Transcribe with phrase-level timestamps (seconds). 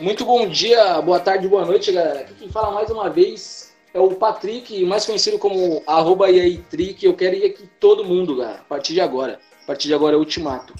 [0.00, 2.20] Muito bom dia, boa tarde, boa noite, galera.
[2.20, 6.30] Aqui quem fala mais uma vez é o Patrick, mais conhecido como arroba.
[6.30, 9.40] Eu quero ir aqui todo mundo, galera, a partir de agora.
[9.64, 10.72] A partir de agora é ultimato.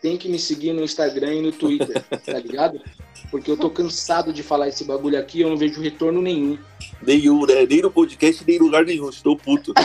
[0.00, 2.80] Tem que me seguir no Instagram e no Twitter, tá ligado?
[3.28, 6.56] Porque eu tô cansado de falar esse bagulho aqui, eu não vejo retorno nenhum.
[7.02, 7.66] Nenhum, né?
[7.68, 9.08] Nem no podcast, nem em lugar nenhum.
[9.08, 9.74] Estou puto.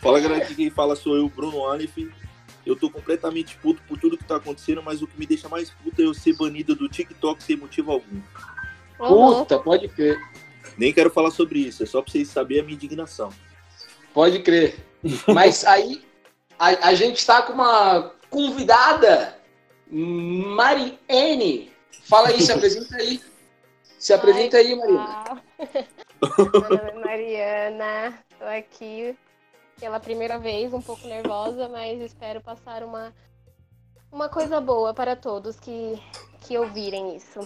[0.00, 2.10] Fala, galera, aqui quem fala sou eu, Bruno Alif.
[2.64, 5.70] Eu tô completamente puto por tudo que tá acontecendo, mas o que me deixa mais
[5.70, 8.20] puto é eu ser banido do TikTok sem motivo algum.
[8.96, 10.18] Puta, pode crer.
[10.78, 13.30] Nem quero falar sobre isso, é só pra vocês saberem a minha indignação.
[14.14, 14.76] Pode crer.
[15.26, 16.02] Mas aí,
[16.58, 19.36] a, a gente está com uma convidada,
[19.90, 21.72] Mariene.
[22.04, 23.20] Fala aí, se apresenta aí.
[23.98, 25.42] Se apresenta aí, Mariana.
[26.38, 29.16] Meu nome é Mariana, tô aqui
[29.82, 33.12] pela primeira vez, um pouco nervosa, mas espero passar uma,
[34.12, 35.98] uma coisa boa para todos que,
[36.42, 37.40] que ouvirem isso.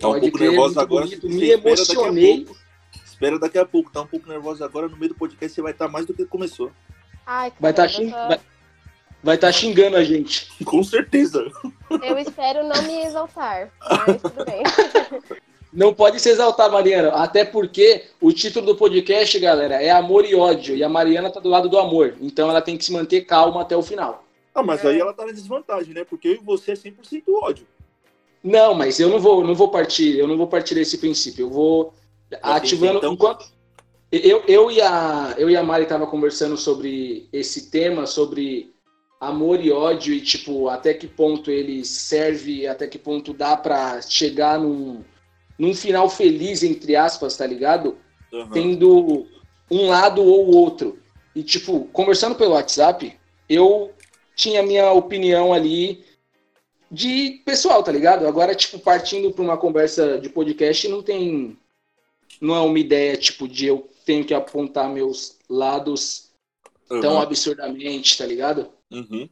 [0.00, 1.04] Tá um Pode pouco nervosa agora.
[1.04, 2.48] Bonito, me emocionei.
[3.04, 4.88] Espera daqui a pouco, tá um pouco nervosa agora.
[4.88, 6.72] No meio do podcast você vai estar mais do que começou.
[7.26, 8.08] Ai, vai estar tá xing...
[8.08, 8.40] vai...
[9.22, 10.50] vai tá xingando a gente.
[10.64, 11.44] Com certeza.
[11.90, 13.70] Eu espero não me exaltar,
[14.06, 14.62] mas tudo bem.
[15.74, 17.08] Não pode se exaltar, Mariana.
[17.08, 20.76] Até porque o título do podcast, galera, é Amor e Ódio.
[20.76, 22.14] E a Mariana tá do lado do amor.
[22.20, 24.24] Então ela tem que se manter calma até o final.
[24.54, 26.04] Ah, mas aí ela tá na desvantagem, né?
[26.04, 27.66] Porque eu e você é 100% ódio.
[28.42, 31.46] Não, mas eu não vou, não vou partir, eu não vou partir desse princípio.
[31.46, 31.94] Eu vou
[32.40, 33.12] ativando então...
[33.14, 33.46] enquanto
[34.12, 38.72] eu, eu e a eu e a Mari tava conversando sobre esse tema, sobre
[39.20, 44.00] amor e ódio e tipo até que ponto ele serve, até que ponto dá para
[44.02, 45.02] chegar num
[45.58, 47.96] num final feliz, entre aspas, tá ligado?
[48.32, 48.50] Uhum.
[48.50, 49.26] Tendo
[49.70, 50.98] um lado ou outro.
[51.34, 53.16] E, tipo, conversando pelo WhatsApp,
[53.48, 53.92] eu
[54.36, 56.04] tinha minha opinião ali
[56.90, 58.26] de pessoal, tá ligado?
[58.26, 61.58] Agora, tipo, partindo para uma conversa de podcast, não tem.
[62.40, 66.32] Não é uma ideia, tipo, de eu tenho que apontar meus lados
[66.90, 67.00] uhum.
[67.00, 68.68] tão absurdamente, tá ligado?
[68.90, 69.28] Uhum.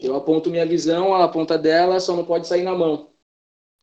[0.00, 3.10] Eu aponto minha visão, ela aponta dela, só não pode sair na mão.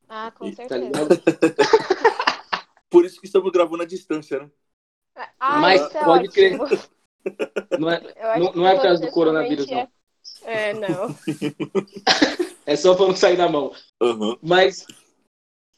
[0.07, 0.91] Ah, com tá certeza.
[0.91, 4.49] Tá Por isso que estamos gravando à distância, né?
[5.39, 6.65] Ah, Mas é pode ótimo.
[6.67, 6.79] crer.
[7.79, 9.87] Não é, não, não é por causa do coronavírus, não.
[10.43, 11.15] É, não.
[12.65, 13.73] é só para não sair da mão.
[14.01, 14.37] Uhum.
[14.41, 14.85] Mas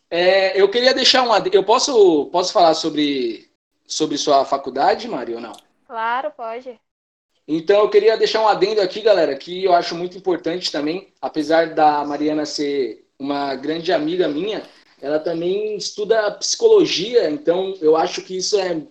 [0.10, 1.40] é, eu queria deixar uma.
[1.52, 3.50] Eu posso, posso falar sobre,
[3.86, 5.54] sobre sua faculdade, Mari, ou não?
[5.86, 6.80] Claro, pode.
[7.48, 11.74] Então eu queria deixar um adendo aqui, galera, que eu acho muito importante também, apesar
[11.74, 14.64] da Mariana ser uma grande amiga minha,
[15.02, 18.82] ela também estuda psicologia, então eu acho que isso é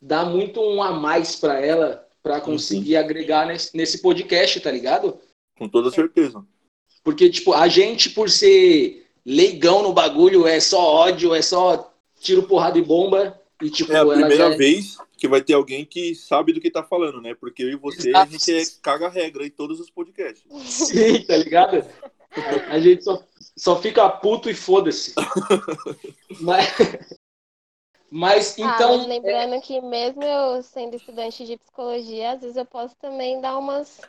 [0.00, 5.18] dá muito um a mais para ela para conseguir agregar nesse, nesse podcast, tá ligado?
[5.58, 6.44] Com toda certeza.
[7.02, 12.44] Porque tipo, a gente por ser leigão no bagulho, é só ódio, é só tiro,
[12.44, 14.56] porrada e bomba e tipo, é a primeira já...
[14.56, 17.34] vez que vai ter alguém que sabe do que tá falando, né?
[17.34, 18.28] Porque eu e você, Exato.
[18.28, 20.44] a gente é caga regra em todos os podcasts.
[20.66, 21.84] Sim, tá ligado?
[22.68, 23.22] A gente só,
[23.56, 25.14] só fica puto e foda-se.
[26.40, 26.68] mas,
[28.10, 28.94] mas então.
[28.94, 29.60] Ah, mas lembrando é...
[29.60, 34.00] que mesmo eu sendo estudante de psicologia, às vezes eu posso também dar umas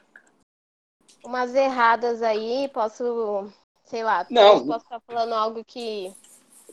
[1.23, 3.49] umas erradas aí, posso,
[3.85, 4.67] sei lá, não.
[4.67, 6.13] posso estar falando algo que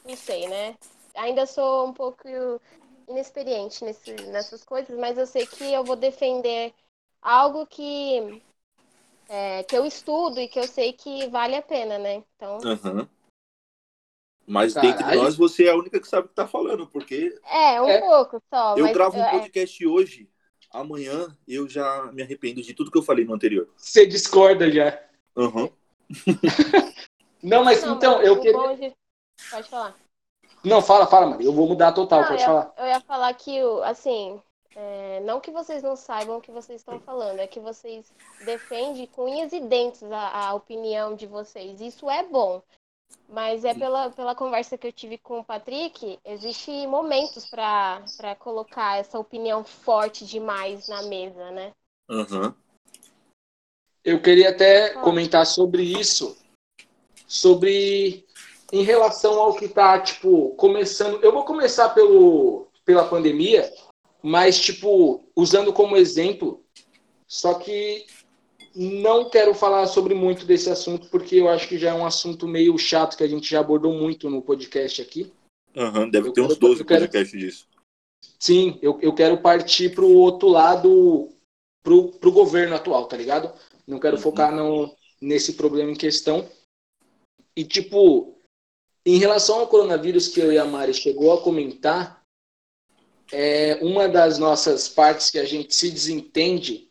[0.04, 0.76] não sei, né?
[1.14, 2.28] Ainda sou um pouco
[3.08, 6.72] inexperiente nesse, nessas coisas, mas eu sei que eu vou defender
[7.20, 8.42] algo que
[9.32, 12.24] é, que eu estudo e que eu sei que vale a pena, né?
[12.34, 12.58] Então.
[12.58, 13.08] Uhum.
[14.44, 14.96] Mas Caralho.
[14.96, 17.38] dentre nós, você é a única que sabe o que tá falando, porque.
[17.48, 18.00] É, um é.
[18.00, 18.76] pouco só.
[18.76, 19.30] Eu gravo um é.
[19.30, 20.28] podcast hoje,
[20.72, 23.68] amanhã eu já me arrependo de tudo que eu falei no anterior.
[23.76, 25.00] Você discorda já.
[25.36, 25.70] Uhum.
[27.40, 28.76] Não, mas Não, então, mas eu queria.
[28.76, 28.96] De...
[29.48, 29.96] Pode falar.
[30.64, 31.46] Não, fala, fala, Maria.
[31.46, 32.74] Eu vou mudar total, Não, pode eu, falar.
[32.76, 34.42] Eu ia falar que, assim,
[34.74, 38.12] é, não que vocês não saibam o que vocês estão falando, é que vocês
[38.44, 41.80] defendem com unhas e dentes a, a opinião de vocês.
[41.80, 42.62] Isso é bom.
[43.28, 48.98] Mas é pela, pela conversa que eu tive com o Patrick, existe momentos para colocar
[48.98, 51.72] essa opinião forte demais na mesa, né?
[52.08, 52.54] Uhum.
[54.04, 56.36] Eu queria até comentar sobre isso,
[57.26, 58.26] sobre
[58.72, 61.22] em relação ao que está tipo começando.
[61.22, 63.72] Eu vou começar pelo pela pandemia,
[64.22, 66.64] mas, tipo, usando como exemplo,
[67.26, 68.06] só que
[68.74, 72.46] não quero falar sobre muito desse assunto, porque eu acho que já é um assunto
[72.46, 75.32] meio chato que a gente já abordou muito no podcast aqui.
[75.74, 77.68] Uhum, deve eu ter quero, uns 12 quero, podcasts disso.
[78.38, 81.28] Sim, eu, eu quero partir para o outro lado,
[81.82, 83.52] pro, pro governo atual, tá ligado?
[83.86, 84.22] Não quero uhum.
[84.22, 86.48] focar no, nesse problema em questão.
[87.56, 88.36] E, tipo,
[89.04, 92.19] em relação ao coronavírus que eu e a Mari chegou a comentar,
[93.32, 96.90] é, uma das nossas partes que a gente se desentende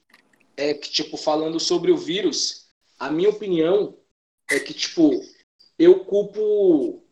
[0.55, 3.97] é que, tipo, falando sobre o vírus, a minha opinião
[4.49, 5.11] é que, tipo,
[5.77, 7.03] eu culpo,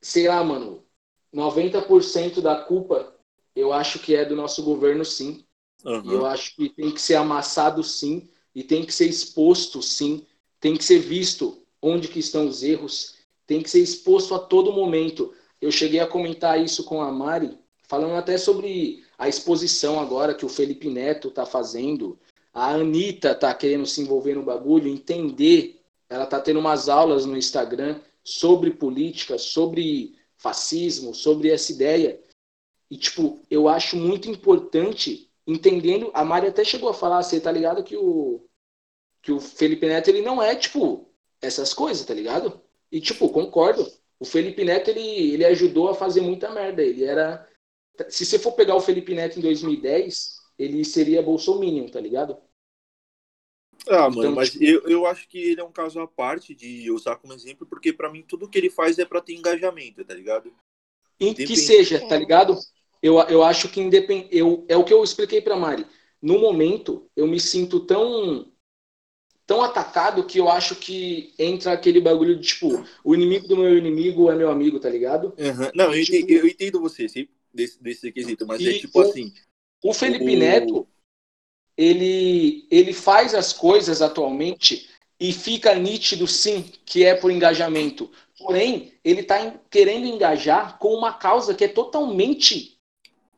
[0.00, 0.84] sei lá, mano,
[1.32, 3.14] 90% da culpa
[3.58, 5.44] eu acho que é do nosso governo, sim.
[5.84, 6.12] Uhum.
[6.12, 10.24] Eu acho que tem que ser amassado, sim, e tem que ser exposto, sim.
[10.60, 14.72] Tem que ser visto onde que estão os erros, tem que ser exposto a todo
[14.72, 15.34] momento.
[15.60, 17.58] Eu cheguei a comentar isso com a Mari,
[17.88, 22.18] falando até sobre a exposição agora que o Felipe Neto está fazendo.
[22.52, 25.80] A Anitta está querendo se envolver no bagulho, entender.
[26.08, 32.20] Ela está tendo umas aulas no Instagram sobre política, sobre fascismo, sobre essa ideia.
[32.90, 36.10] E, tipo, eu acho muito importante, entendendo.
[36.14, 38.44] A Mari até chegou a falar, você tá ligado que o,
[39.22, 42.60] que o Felipe Neto, ele não é, tipo, essas coisas, tá ligado?
[42.92, 43.90] E, tipo, concordo.
[44.20, 46.82] O Felipe Neto, ele, ele ajudou a fazer muita merda.
[46.82, 47.47] Ele era.
[48.08, 52.36] Se você for pegar o Felipe Neto em 2010, ele seria Bolsominion, tá ligado?
[53.86, 54.64] Ah, mano, então, mas tipo...
[54.64, 57.92] eu, eu acho que ele é um caso à parte de usar como exemplo, porque
[57.92, 60.52] para mim tudo que ele faz é para ter engajamento, tá ligado?
[61.20, 62.56] Em que seja, tá ligado?
[63.02, 64.28] Eu, eu acho que independ...
[64.30, 65.86] eu, é o que eu expliquei para Mari.
[66.20, 68.52] No momento, eu me sinto tão
[69.46, 73.78] tão atacado que eu acho que entra aquele bagulho de tipo, o inimigo do meu
[73.78, 75.28] inimigo é meu amigo, tá ligado?
[75.38, 75.70] Uhum.
[75.74, 76.18] Não, eu, tipo...
[76.18, 77.08] entendo, eu entendo você,
[77.52, 79.32] desse, desse quesito, mas é tipo o, assim.
[79.82, 80.38] O Felipe o...
[80.38, 80.88] Neto,
[81.76, 84.88] ele, ele faz as coisas atualmente
[85.20, 88.10] e fica nítido, sim, que é por engajamento.
[88.38, 92.78] Porém, ele está querendo engajar com uma causa que é totalmente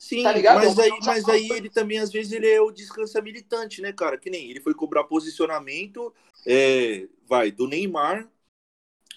[0.01, 0.65] Sim, tá ligado?
[0.65, 4.17] mas aí, mas aí ele também, às vezes, ele é o descansa militante, né, cara?
[4.17, 6.15] Que nem ele foi cobrar posicionamento,
[6.47, 8.27] é, vai, do Neymar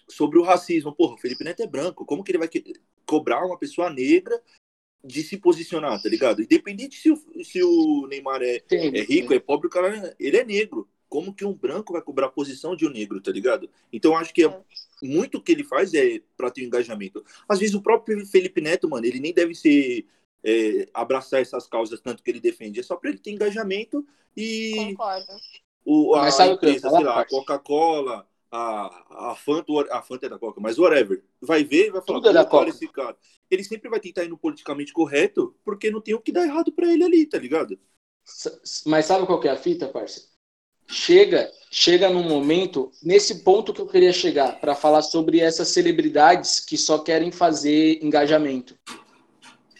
[0.10, 0.94] sobre o racismo.
[0.94, 2.50] Porra, o Felipe Neto é branco, como que ele vai
[3.06, 4.42] cobrar uma pessoa negra
[5.04, 6.42] de se posicionar, tá ligado?
[6.42, 10.46] Independente se o, se o Neymar é, é rico, é pobre, o cara, ele é
[10.46, 10.88] negro.
[11.10, 13.70] Como que um branco vai cobrar a posição de um negro, tá ligado?
[13.92, 14.62] Então, acho que é, é.
[15.04, 17.24] muito que ele faz é pra ter um engajamento.
[17.48, 20.08] Às vezes, o próprio Felipe Neto, mano, ele nem deve ser
[20.44, 22.80] é, abraçar essas causas tanto que ele defende.
[22.80, 24.74] É só para ele ter engajamento e.
[24.76, 25.28] Concordo.
[25.86, 30.62] O, a empresa, sei lá, a Coca-Cola, a, a Fanta, a Fanta é da Coca,
[30.62, 32.70] mas whatever, vai ver e vai falar, Tudo é da Coca.
[32.70, 33.18] esse cara.
[33.50, 36.72] Ele sempre vai tentar ir no politicamente correto, porque não tem o que dar errado
[36.72, 37.80] para ele ali, tá ligado?
[38.86, 40.30] Mas sabe qual que é a fita, parceiro?
[40.88, 46.60] Chega, chega num momento, nesse ponto que eu queria chegar, para falar sobre essas celebridades
[46.60, 48.78] que só querem fazer engajamento.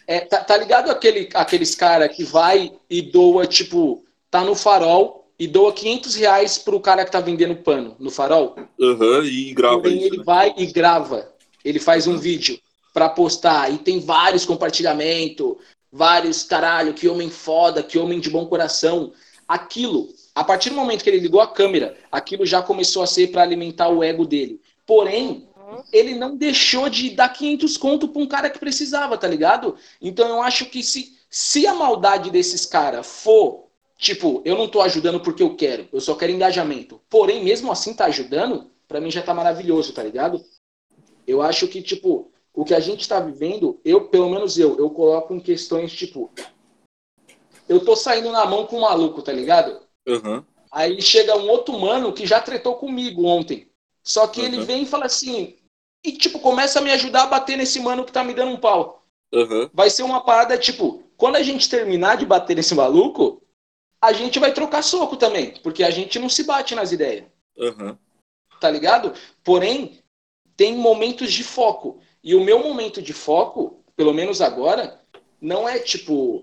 [0.04, 5.23] É, tá, tá, ligado aquele, aqueles cara que vai e doa, tipo, tá no farol
[5.38, 8.56] e doa 500 reais pro cara que tá vendendo pano no farol?
[8.80, 10.24] Aham, uhum, e grava Porém, isso, ele né?
[10.24, 11.32] vai e grava.
[11.64, 12.58] Ele faz um vídeo
[12.92, 15.56] para postar e tem vários compartilhamentos,
[15.90, 19.12] vários, caralho, que homem foda, que homem de bom coração.
[19.48, 23.28] Aquilo, a partir do momento que ele ligou a câmera, aquilo já começou a ser
[23.28, 24.60] para alimentar o ego dele.
[24.86, 25.48] Porém,
[25.92, 29.76] ele não deixou de dar 500 conto para um cara que precisava, tá ligado?
[30.00, 33.63] Então eu acho que se, se a maldade desses caras for,
[34.04, 37.00] tipo, eu não tô ajudando porque eu quero, eu só quero engajamento.
[37.08, 40.44] Porém, mesmo assim tá ajudando, para mim já tá maravilhoso, tá ligado?
[41.26, 44.90] Eu acho que, tipo, o que a gente tá vivendo, eu, pelo menos eu, eu
[44.90, 46.30] coloco em questões, tipo,
[47.66, 49.80] eu tô saindo na mão com um maluco, tá ligado?
[50.06, 50.44] Uhum.
[50.70, 53.70] Aí chega um outro mano que já tretou comigo ontem.
[54.02, 54.46] Só que uhum.
[54.46, 55.56] ele vem e fala assim,
[56.04, 58.60] e, tipo, começa a me ajudar a bater nesse mano que tá me dando um
[58.60, 59.02] pau.
[59.32, 59.70] Uhum.
[59.72, 63.40] Vai ser uma parada, tipo, quando a gente terminar de bater nesse maluco,
[64.06, 67.24] a gente vai trocar soco também, porque a gente não se bate nas ideias.
[67.56, 67.96] Uhum.
[68.60, 69.12] Tá ligado?
[69.42, 69.98] Porém,
[70.56, 71.98] tem momentos de foco.
[72.22, 75.00] E o meu momento de foco, pelo menos agora,
[75.40, 76.42] não é tipo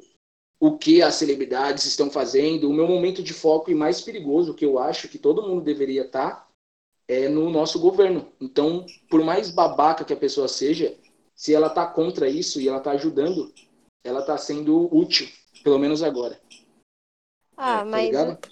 [0.59, 2.69] o que as celebridades estão fazendo.
[2.69, 6.03] O meu momento de foco e mais perigoso, que eu acho que todo mundo deveria
[6.03, 6.47] estar, tá,
[7.07, 8.31] é no nosso governo.
[8.39, 10.95] Então, por mais babaca que a pessoa seja,
[11.35, 13.51] se ela está contra isso e ela está ajudando,
[14.03, 15.27] ela está sendo útil,
[15.63, 16.40] pelo menos agora.
[17.63, 18.49] Ah, é, mas, tá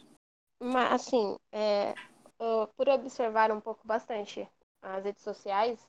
[0.60, 1.96] mas assim, é,
[2.38, 4.48] por observar um pouco bastante
[4.84, 5.80] as redes sociais,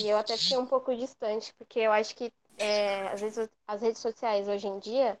[0.00, 3.82] e eu até fiquei um pouco distante, porque eu acho que é, as, redes, as
[3.82, 5.18] redes sociais hoje em dia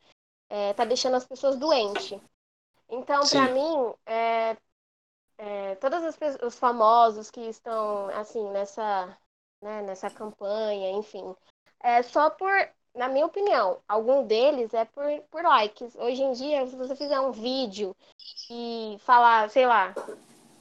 [0.48, 2.20] é, tá deixando as pessoas doentes.
[2.88, 4.56] Então, para mim, é,
[5.38, 9.18] é, todos os famosos que estão assim nessa
[9.60, 11.34] né, nessa campanha, enfim,
[11.80, 12.50] é só por,
[12.94, 15.94] na minha opinião, algum deles é por, por likes.
[15.96, 17.94] Hoje em dia, se você fizer um vídeo
[18.50, 19.94] e falar, sei lá,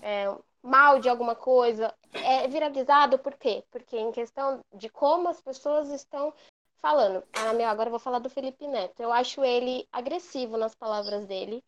[0.02, 3.64] é, mal de alguma coisa, é viralizado por quê?
[3.72, 6.34] Porque em questão de como as pessoas estão
[6.82, 7.24] falando.
[7.34, 9.02] Ah, meu, agora eu vou falar do Felipe Neto.
[9.02, 11.64] Eu acho ele agressivo nas palavras dele.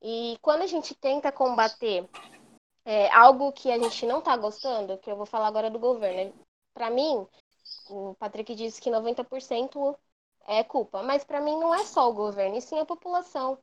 [0.00, 2.08] E quando a gente tenta combater
[2.84, 6.32] é, algo que a gente não está gostando, que eu vou falar agora do governo,
[6.74, 7.26] para mim,
[7.88, 9.96] o Patrick disse que 90%
[10.46, 13.58] é culpa, mas para mim não é só o governo, e sim a população.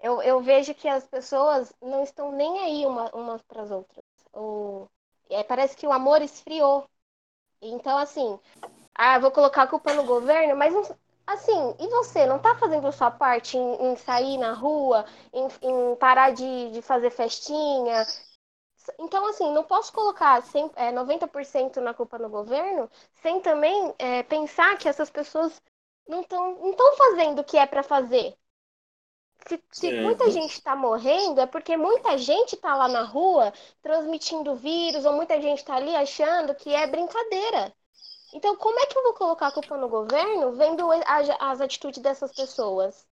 [0.00, 4.04] Eu, eu vejo que as pessoas não estão nem aí uma, umas para as outras.
[4.32, 4.86] O,
[5.30, 6.88] é, parece que o amor esfriou.
[7.62, 8.38] Então, assim,
[8.94, 10.74] ah, vou colocar a culpa no governo, mas
[11.26, 15.48] assim, e você não está fazendo a sua parte em, em sair na rua, em,
[15.62, 18.06] em parar de, de, fazer festinha?
[18.98, 22.90] Então, assim, não posso colocar 100, é, 90% na culpa no governo,
[23.22, 25.60] sem também é, pensar que essas pessoas
[26.08, 28.36] não estão não fazendo o que é para fazer.
[29.46, 34.54] Se, se muita gente está morrendo, é porque muita gente está lá na rua transmitindo
[34.56, 37.72] vírus, ou muita gente está ali achando que é brincadeira.
[38.34, 42.02] Então, como é que eu vou colocar a culpa no governo vendo as, as atitudes
[42.02, 43.06] dessas pessoas?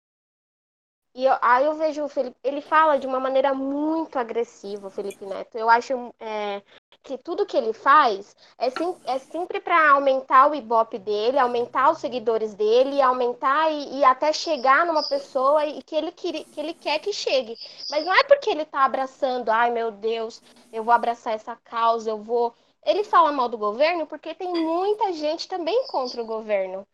[1.15, 4.91] E eu, aí eu vejo o Felipe, ele fala de uma maneira muito agressiva, o
[4.91, 5.57] Felipe Neto.
[5.57, 6.61] Eu acho é,
[7.05, 11.91] que tudo que ele faz é, sim, é sempre para aumentar o ibope dele, aumentar
[11.93, 16.61] os seguidores dele, aumentar e, e, até chegar numa pessoa e que ele, que, que
[16.61, 17.57] ele quer que chegue.
[17.91, 20.43] Mas não é porque ele está abraçando, ai meu Deus,
[20.73, 22.53] eu vou abraçar essa causa, eu vou.
[22.85, 26.85] Ele fala mal do governo porque tem muita gente também contra o governo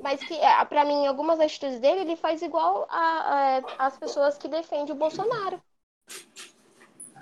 [0.00, 4.36] mas que é, para mim algumas atitudes dele ele faz igual a, a, as pessoas
[4.36, 5.62] que defendem o Bolsonaro.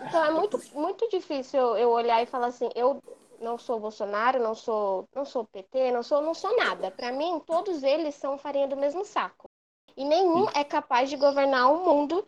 [0.00, 3.00] Então é muito muito difícil eu olhar e falar assim eu
[3.41, 6.91] não sou Bolsonaro não sou não sou PT não sou não sou nada.
[6.91, 9.49] Para mim todos eles são farinha do mesmo saco.
[9.97, 12.26] E nenhum é capaz de governar o mundo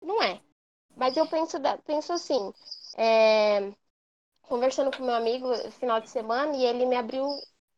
[0.00, 0.40] não é.
[0.96, 2.52] Mas eu penso penso assim
[2.96, 3.72] é,
[4.42, 7.26] conversando com meu amigo final de semana e ele me abriu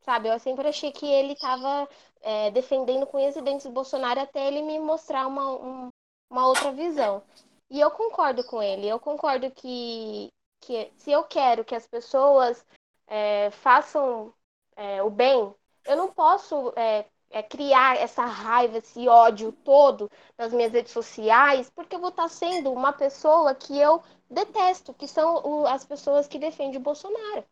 [0.05, 1.89] Sabe, eu sempre achei que ele estava
[2.21, 5.89] é, defendendo com os dentes Bolsonaro até ele me mostrar uma, um,
[6.31, 7.23] uma outra visão.
[7.71, 8.87] E eu concordo com ele.
[8.87, 10.31] Eu concordo que,
[10.61, 12.65] que se eu quero que as pessoas
[13.07, 14.33] é, façam
[14.77, 15.55] é, o bem,
[15.87, 21.71] eu não posso é, é, criar essa raiva, esse ódio todo nas minhas redes sociais,
[21.71, 26.39] porque eu vou estar sendo uma pessoa que eu detesto, que são as pessoas que
[26.39, 27.45] defendem o Bolsonaro.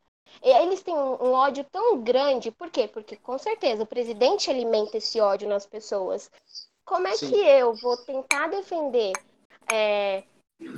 [0.42, 2.88] Eles têm um, ódio tão grande, por quê?
[2.88, 6.30] Porque com certeza o presidente alimenta esse ódio nas pessoas.
[6.84, 7.30] Como é Sim.
[7.30, 9.12] que eu vou tentar defender
[9.70, 10.24] é,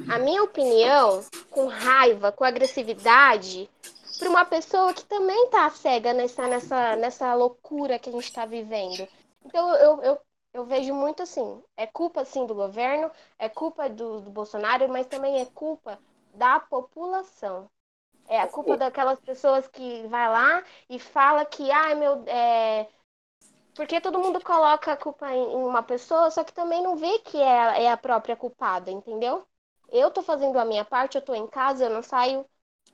[0.09, 3.71] a minha opinião com raiva, com agressividade,
[4.19, 8.47] para uma pessoa que também está cega nessa, nessa, nessa loucura que a gente está
[8.47, 9.09] vivendo?
[9.45, 10.19] Então eu, eu,
[10.53, 15.07] eu vejo muito assim, é culpa sim do governo, é culpa do, do Bolsonaro, mas
[15.07, 15.99] também é culpa
[16.35, 17.69] da população.
[18.29, 22.25] É a culpa daquelas pessoas que vai lá e fala que, ai meu.
[22.27, 22.89] É...
[23.75, 27.37] Porque todo mundo coloca a culpa em uma pessoa, só que também não vê que
[27.41, 29.45] é, é a própria culpada, entendeu?
[29.91, 32.47] Eu tô fazendo a minha parte, eu tô em casa, eu não saio.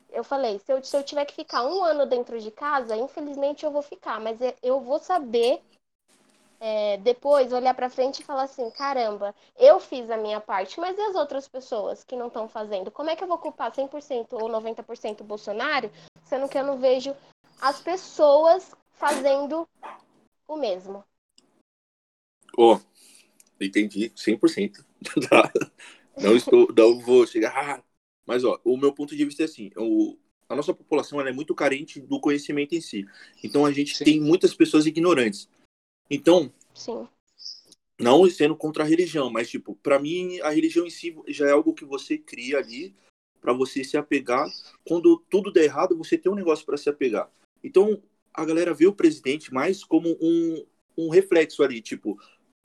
[0.08, 3.64] Eu falei, se eu, se eu tiver que ficar um ano dentro de casa, infelizmente
[3.64, 5.62] eu vou ficar, mas eu vou saber
[6.60, 10.96] é, depois olhar para frente e falar assim: caramba, eu fiz a minha parte, mas
[10.96, 12.90] e as outras pessoas que não estão fazendo?
[12.90, 15.90] Como é que eu vou culpar 100% ou 90% o Bolsonaro,
[16.24, 17.16] sendo que eu não vejo
[17.60, 19.66] as pessoas fazendo
[20.46, 21.02] o mesmo?
[22.58, 22.80] Ó, oh,
[23.58, 24.84] entendi 100%.
[26.18, 27.56] não estou, não vou chegar.
[27.56, 27.82] Ah,
[28.26, 31.54] mas ó, o meu ponto de vista é assim: o, a nossa população é muito
[31.54, 33.06] carente do conhecimento em si.
[33.42, 34.04] Então a gente Sim.
[34.04, 35.48] tem muitas pessoas ignorantes.
[36.10, 37.06] Então, Sim.
[37.98, 41.52] não sendo contra a religião, mas tipo, para mim a religião em si já é
[41.52, 42.94] algo que você cria ali
[43.40, 44.46] para você se apegar.
[44.86, 47.30] Quando tudo der errado, você tem um negócio para se apegar.
[47.62, 48.02] Então,
[48.34, 50.64] a galera vê o presidente mais como um,
[50.96, 52.18] um reflexo ali, tipo,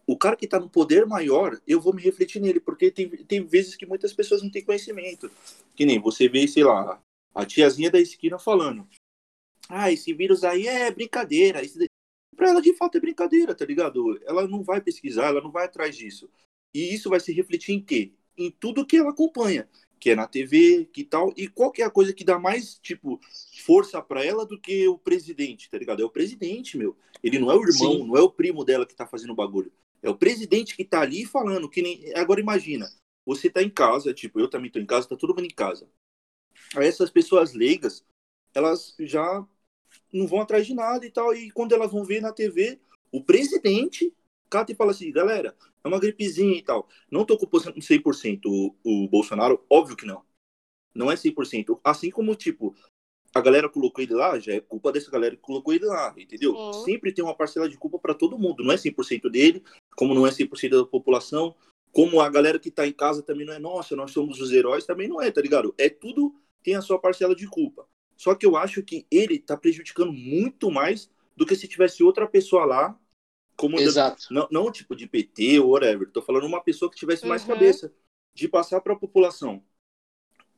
[0.07, 3.43] o cara que tá no poder maior, eu vou me refletir nele, porque tem, tem
[3.43, 5.31] vezes que muitas pessoas não têm conhecimento.
[5.75, 7.01] Que nem você vê, sei lá,
[7.33, 8.87] a tiazinha da esquina falando.
[9.67, 11.61] Ah, esse vírus aí é brincadeira.
[12.35, 14.19] Pra ela, de fato, é brincadeira, tá ligado?
[14.25, 16.29] Ela não vai pesquisar, ela não vai atrás disso.
[16.73, 18.11] E isso vai se refletir em quê?
[18.37, 21.33] Em tudo que ela acompanha, que é na TV, que tal.
[21.37, 23.19] E qual que é a coisa que dá mais, tipo,
[23.63, 26.01] força para ela do que o presidente, tá ligado?
[26.01, 26.97] É o presidente, meu.
[27.23, 28.07] Ele não é o irmão, Sim.
[28.07, 29.71] não é o primo dela que tá fazendo o bagulho.
[30.03, 32.13] É o presidente que tá ali falando, que nem.
[32.15, 32.87] Agora imagina,
[33.25, 35.89] você tá em casa, tipo, eu também tô em casa, tá todo mundo em casa.
[36.75, 38.05] Aí essas pessoas leigas,
[38.53, 39.45] elas já
[40.11, 41.33] não vão atrás de nada e tal.
[41.35, 42.79] E quando elas vão ver na TV,
[43.11, 44.13] o presidente
[44.49, 46.87] cata e fala assim, galera, é uma gripezinha e tal.
[47.11, 50.23] Não tô culpando 100% o, o Bolsonaro, óbvio que não.
[50.93, 51.79] Não é 100%.
[51.83, 52.75] Assim como, tipo,
[53.33, 56.53] a galera colocou ele lá, já é culpa dessa galera que colocou ele lá, entendeu?
[56.85, 58.63] Sempre tem uma parcela de culpa para todo mundo.
[58.63, 59.61] Não é 100% dele,
[59.97, 61.53] como não é 100% da população,
[61.91, 64.85] como a galera que tá em casa também não é, nossa, nós somos os heróis,
[64.85, 65.73] também não é, tá ligado?
[65.77, 66.33] É tudo
[66.63, 67.87] tem a sua parcela de culpa.
[68.15, 72.27] Só que eu acho que ele tá prejudicando muito mais do que se tivesse outra
[72.27, 72.99] pessoa lá,
[73.57, 74.27] como Exato.
[74.31, 76.09] Não, não tipo de PT ou whatever.
[76.11, 77.49] Tô falando uma pessoa que tivesse mais uhum.
[77.49, 77.93] cabeça
[78.33, 79.63] de passar para a população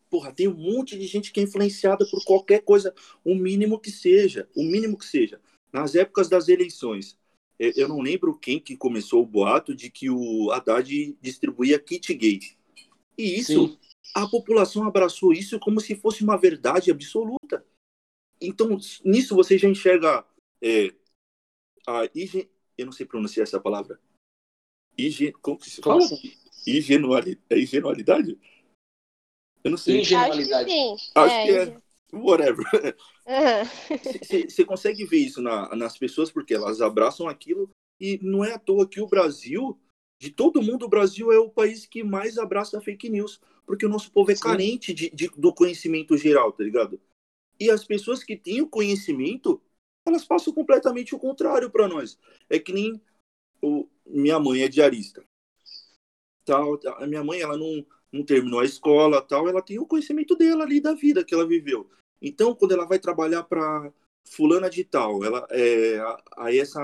[0.10, 3.92] porra, tem um monte de gente que é influenciada por qualquer coisa, o mínimo que
[3.92, 5.40] seja, o mínimo que seja.
[5.72, 7.18] Nas épocas das eleições,
[7.60, 12.40] eu não lembro quem que começou o boato de que o Haddad distribuía kit gay.
[13.18, 13.78] E isso, Sim.
[14.14, 17.66] A população abraçou isso como se fosse uma verdade absoluta.
[18.42, 20.26] Então, nisso você já enxerga
[20.62, 20.94] é,
[21.88, 24.00] a higiene, eu não sei pronunciar essa palavra.
[24.98, 26.02] Higiene, como que se fala?
[26.66, 28.40] Higenualidade, é higenualidade?
[29.64, 30.02] Eu não sei.
[30.02, 30.72] Ingenualidade.
[30.72, 31.12] Acho que, sim.
[31.16, 31.82] Acho é, que é.
[32.14, 32.66] Whatever.
[34.48, 34.68] Você uhum.
[34.68, 38.88] consegue ver isso na, nas pessoas porque elas abraçam aquilo e não é à toa
[38.88, 39.78] que o Brasil,
[40.22, 43.90] de todo mundo, o Brasil é o país que mais abraça fake news, porque o
[43.90, 44.44] nosso povo é Sim.
[44.44, 47.00] carente de, de, do conhecimento geral, tá ligado?
[47.60, 49.62] E as pessoas que têm o conhecimento,
[50.08, 52.18] elas passam completamente o contrário para nós.
[52.50, 53.00] É que nem
[53.62, 55.24] o, minha mãe é diarista.
[56.46, 60.34] Tal, a minha mãe, ela não, não terminou a escola tal, ela tem o conhecimento
[60.34, 61.90] dela ali da vida que ela viveu.
[62.22, 63.92] Então, quando ela vai trabalhar para
[64.26, 66.00] fulana de tal, ela é,
[66.38, 66.80] aí essa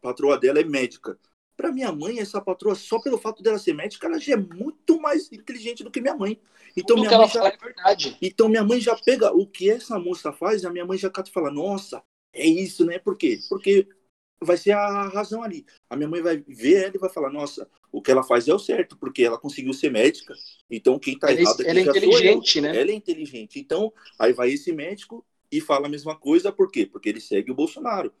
[0.00, 1.18] patroa dela é médica.
[1.56, 5.00] Para minha mãe, essa patroa, só pelo fato dela ser médica, ela já é muito
[5.00, 6.40] mais inteligente do que minha mãe.
[6.76, 8.16] Então, Tudo minha mãe já, é verdade.
[8.20, 11.30] Então, minha mãe já pega o que essa moça faz, a minha mãe já cata
[11.30, 12.98] e fala: Nossa, é isso, né?
[12.98, 13.38] Por quê?
[13.48, 13.86] Porque
[14.40, 15.64] vai ser a razão ali.
[15.88, 18.54] A minha mãe vai ver ela e vai falar: Nossa, o que ela faz é
[18.54, 20.34] o certo, porque ela conseguiu ser médica.
[20.70, 22.76] Então, quem está é errado aqui ela é inteligente, né?
[22.76, 23.58] Ela é inteligente.
[23.60, 26.84] Então, aí vai esse médico e fala a mesma coisa, por quê?
[26.86, 28.12] Porque ele segue o Bolsonaro.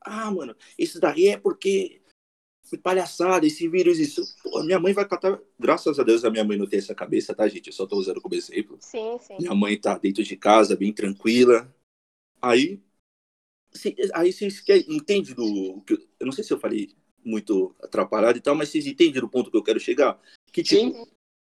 [0.00, 2.01] Ah, mano, isso daí é porque
[2.78, 4.22] palhaçada, esse vírus, isso.
[4.42, 5.38] Pô, minha mãe vai catar.
[5.58, 7.68] Graças a Deus a minha mãe não tem essa cabeça, tá, gente?
[7.68, 8.78] Eu só tô usando como exemplo.
[8.80, 9.36] Sim, sim.
[9.38, 11.72] Minha mãe tá dentro de casa, bem tranquila.
[12.40, 12.80] Aí
[14.14, 15.82] aí vocês entendem do.
[16.20, 19.50] Eu não sei se eu falei muito atrapalhado e tal, mas vocês entendem do ponto
[19.50, 20.20] que eu quero chegar?
[20.52, 21.06] Que tipo, Sim.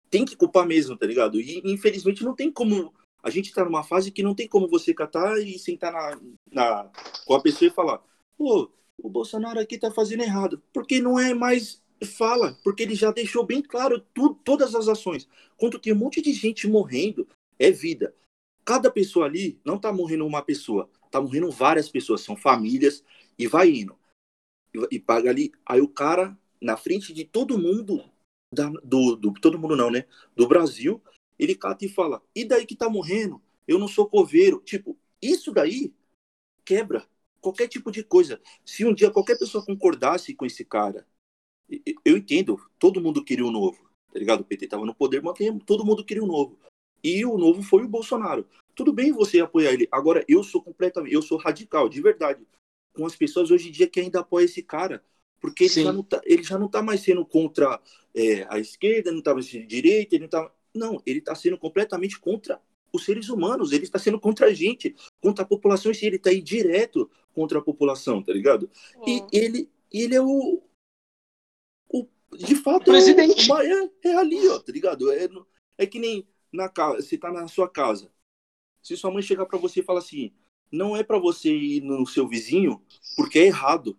[0.09, 1.39] tem que culpar mesmo, tá ligado?
[1.39, 2.93] E infelizmente não tem como.
[3.21, 6.91] A gente tá numa fase que não tem como você catar e sentar na, na,
[7.25, 8.01] com a pessoa e falar:
[8.37, 10.61] pô, o Bolsonaro aqui tá fazendo errado.
[10.73, 13.99] Porque não é mais fala, porque ele já deixou bem claro
[14.43, 15.27] todas as ações.
[15.57, 17.27] Quando tem um monte de gente morrendo,
[17.57, 18.13] é vida.
[18.65, 23.03] Cada pessoa ali não tá morrendo uma pessoa, tá morrendo várias pessoas, são famílias,
[23.37, 23.97] e vai indo.
[24.73, 25.51] E, e paga ali.
[25.65, 28.03] Aí o cara, na frente de todo mundo,
[28.53, 30.05] da, do, do, todo mundo não, né?
[30.35, 31.01] Do Brasil,
[31.37, 33.41] ele cata e fala: e daí que tá morrendo?
[33.67, 34.61] Eu não sou coveiro.
[34.61, 35.93] Tipo, isso daí
[36.65, 37.05] quebra
[37.43, 38.41] qualquer tipo de coisa.
[38.65, 41.05] Se um dia qualquer pessoa concordasse com esse cara,
[42.05, 44.41] eu entendo, todo mundo queria o um novo, tá ligado?
[44.41, 46.57] O PT tava no poder, mas todo mundo queria o um novo.
[47.03, 48.47] E o novo foi o Bolsonaro.
[48.73, 49.87] Tudo bem você apoiar ele.
[49.91, 52.47] Agora, eu sou completamente, eu sou radical, de verdade,
[52.93, 55.03] com as pessoas hoje em dia que ainda apoiam esse cara.
[55.41, 57.81] Porque ele já, não tá, ele já não tá mais sendo contra
[58.15, 60.49] é, a esquerda, não tá mais sendo direita, ele não tá.
[60.73, 62.61] Não, ele está sendo completamente contra
[62.93, 66.41] os seres humanos, ele está sendo contra a gente, contra a população, ele está aí
[66.41, 68.69] direto contra a população, tá ligado?
[69.05, 69.09] É.
[69.09, 70.61] E ele, ele é o,
[71.89, 73.51] o de fato, o presidente.
[73.51, 75.11] É, é, é, ali, ó, tá ligado?
[75.11, 75.27] É,
[75.77, 78.11] é que nem na casa, você tá na sua casa,
[78.81, 80.33] se sua mãe chegar para você e falar assim,
[80.71, 82.81] não é para você ir no seu vizinho
[83.15, 83.97] porque é errado.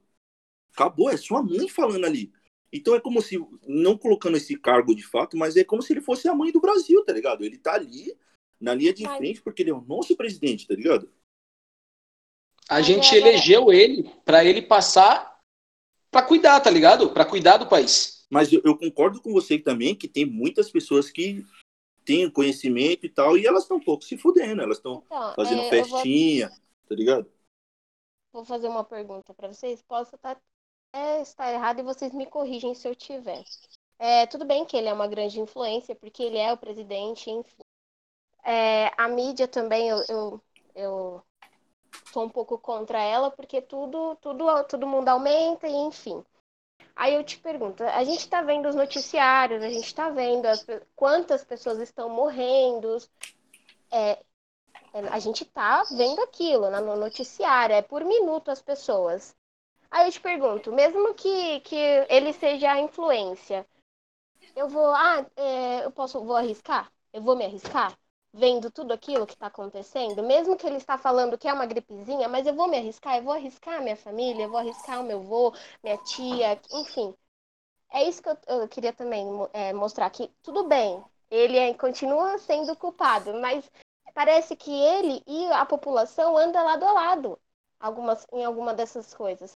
[0.72, 2.32] Acabou, é sua mãe falando ali.
[2.72, 6.00] Então é como se, não colocando esse cargo de fato, mas é como se ele
[6.00, 7.44] fosse a mãe do Brasil, tá ligado?
[7.44, 8.12] Ele tá ali,
[8.60, 11.08] na linha de frente, porque ele é o nosso presidente, tá ligado?
[12.68, 15.34] A gente elegeu ele para ele passar
[16.10, 17.10] para cuidar, tá ligado?
[17.10, 18.24] Para cuidar do país.
[18.30, 21.44] Mas eu, eu, concordo com você também que tem muitas pessoas que
[22.04, 25.62] têm conhecimento e tal, e elas estão um pouco se fudendo, elas estão então, fazendo
[25.62, 26.58] é, festinha, vou...
[26.88, 27.32] tá ligado?
[28.32, 29.82] Vou fazer uma pergunta para vocês.
[29.82, 30.40] Posso estar,
[30.92, 33.42] é, estar errado e vocês me corrigem se eu tiver.
[33.98, 37.62] É, tudo bem que ele é uma grande influência, porque ele é o presidente, enfim.
[38.44, 40.42] É, a mídia também, eu, eu,
[40.74, 41.24] eu
[42.12, 46.24] sou um pouco contra ela, porque tudo, tudo, todo mundo aumenta, e enfim.
[46.96, 50.64] Aí eu te pergunto, a gente está vendo os noticiários, a gente está vendo as,
[50.94, 52.98] quantas pessoas estão morrendo.
[53.90, 54.12] É,
[54.92, 59.36] é a gente está vendo aquilo no noticiário, é por minuto as pessoas.
[59.90, 61.76] Aí eu te pergunto, mesmo que, que
[62.08, 63.66] ele seja a influência,
[64.56, 66.92] eu vou, ah, é, eu posso, vou arriscar?
[67.12, 67.96] Eu vou me arriscar?
[68.34, 72.28] Vendo tudo aquilo que está acontecendo, mesmo que ele está falando que é uma gripezinha,
[72.28, 75.20] mas eu vou me arriscar, eu vou arriscar minha família, eu vou arriscar o meu
[75.20, 77.14] avô, minha tia, enfim.
[77.92, 82.36] É isso que eu, eu queria também é, mostrar que tudo bem, ele é, continua
[82.38, 83.70] sendo culpado, mas
[84.12, 87.38] parece que ele e a população andam lado a lado
[87.78, 89.52] algumas, em alguma dessas coisas.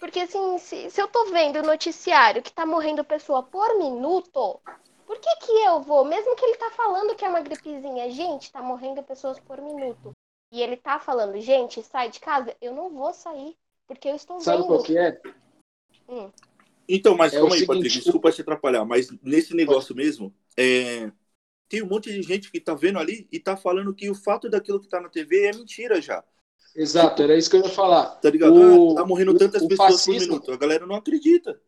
[0.00, 4.60] Porque assim, se, se eu tô vendo o noticiário que tá morrendo pessoa por minuto,
[5.06, 8.50] por que que eu vou, mesmo que ele tá falando que é uma gripezinha, gente,
[8.50, 10.12] tá morrendo pessoas por minuto,
[10.52, 14.40] e ele tá falando, gente, sai de casa, eu não vou sair, porque eu estou
[14.40, 14.66] Sabe vendo.
[14.66, 15.20] qual que é?
[16.08, 16.30] Hum.
[16.88, 20.06] Então, mas é calma aí, seguinte, Patrick, desculpa te atrapalhar, mas nesse negócio pode.
[20.06, 21.10] mesmo, é,
[21.68, 24.48] tem um monte de gente que tá vendo ali e tá falando que o fato
[24.48, 26.22] daquilo que tá na TV é mentira já.
[26.74, 28.16] Exato, era isso que eu ia falar.
[28.16, 28.54] Tá ligado?
[28.54, 30.52] O, ah, tá morrendo tantas o, pessoas fascismo, por minuto.
[30.52, 31.60] A galera não acredita.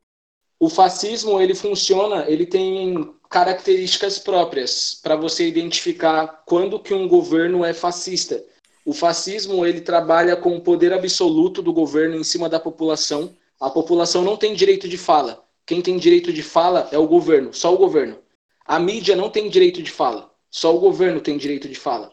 [0.61, 7.65] O fascismo, ele funciona, ele tem características próprias para você identificar quando que um governo
[7.65, 8.45] é fascista.
[8.85, 13.37] O fascismo, ele trabalha com o poder absoluto do governo em cima da população.
[13.61, 15.45] A população não tem direito de fala.
[15.67, 18.19] Quem tem direito de fala é o governo, só o governo.
[18.65, 22.13] A mídia não tem direito de fala, só o governo tem direito de fala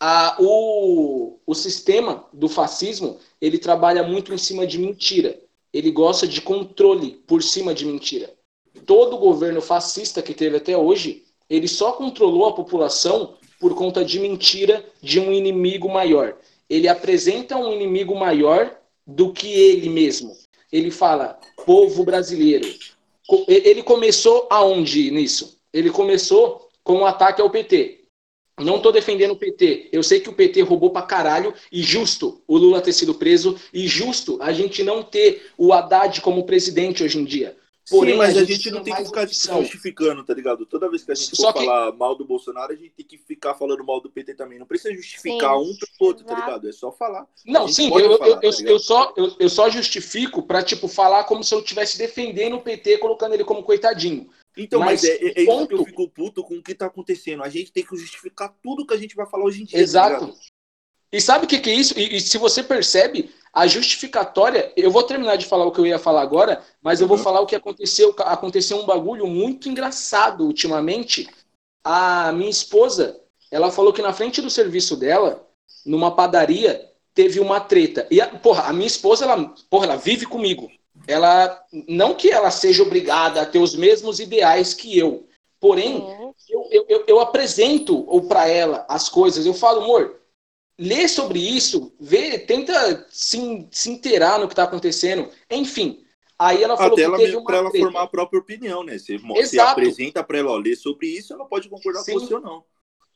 [0.00, 5.38] a, o, o sistema do fascismo ele trabalha muito em cima de mentira.
[5.76, 8.32] Ele gosta de controle por cima de mentira.
[8.86, 14.18] Todo governo fascista que teve até hoje, ele só controlou a população por conta de
[14.18, 16.34] mentira de um inimigo maior.
[16.66, 18.74] Ele apresenta um inimigo maior
[19.06, 20.34] do que ele mesmo.
[20.72, 22.66] Ele fala, povo brasileiro.
[23.46, 25.58] Ele começou aonde nisso?
[25.74, 28.05] Ele começou com um ataque ao PT.
[28.58, 29.90] Não estou defendendo o PT.
[29.92, 33.58] Eu sei que o PT roubou pra caralho e justo o Lula ter sido preso
[33.72, 37.56] e justo a gente não ter o Haddad como presidente hoje em dia.
[37.88, 39.60] Porém, Sim, mas a gente, a gente não tem que ficar opção.
[39.60, 40.66] justificando, tá ligado?
[40.66, 41.64] Toda vez que a gente Só for que...
[41.64, 44.58] falar mal do Bolsonaro, a gente tem que ficar falando mal do PT também.
[44.58, 46.68] Não precisa justificar sim, um pro outro, tá ligado?
[46.68, 47.26] É só falar.
[47.46, 50.88] Não, sim, eu, falar, eu, eu, tá eu, só, eu, eu só justifico pra, tipo,
[50.88, 54.28] falar como se eu estivesse defendendo o PT, colocando ele como coitadinho.
[54.56, 56.86] Então, mas, mas é, é, é isso que eu fico puto com o que tá
[56.86, 57.42] acontecendo.
[57.42, 59.78] A gente tem que justificar tudo que a gente vai falar hoje em dia.
[59.78, 60.28] Tá Exato.
[60.28, 60.34] Tá
[61.12, 61.98] e sabe o que, que é isso?
[61.98, 64.72] E, e, se você percebe, a justificatória.
[64.76, 67.22] Eu vou terminar de falar o que eu ia falar agora, mas eu vou uhum.
[67.22, 68.14] falar o que aconteceu.
[68.18, 71.28] Aconteceu um bagulho muito engraçado ultimamente.
[71.84, 75.48] A minha esposa, ela falou que na frente do serviço dela,
[75.84, 78.06] numa padaria, teve uma treta.
[78.10, 80.70] E, a, porra, a minha esposa, ela, porra, ela vive comigo
[81.06, 85.26] ela não que ela seja obrigada a ter os mesmos ideais que eu,
[85.60, 86.34] porém uhum.
[86.48, 90.20] eu, eu, eu, apresento para ela as coisas, eu falo, amor,
[90.78, 96.02] lê sobre isso, vê, tenta se, se inteirar no que está acontecendo, enfim.
[96.38, 98.98] Aí ela falou Até que ela teve uma para ela formar a própria opinião, né?
[98.98, 102.12] Você, você apresenta para ela ó, ler sobre isso, ela pode concordar Sim.
[102.12, 102.64] com você ou não.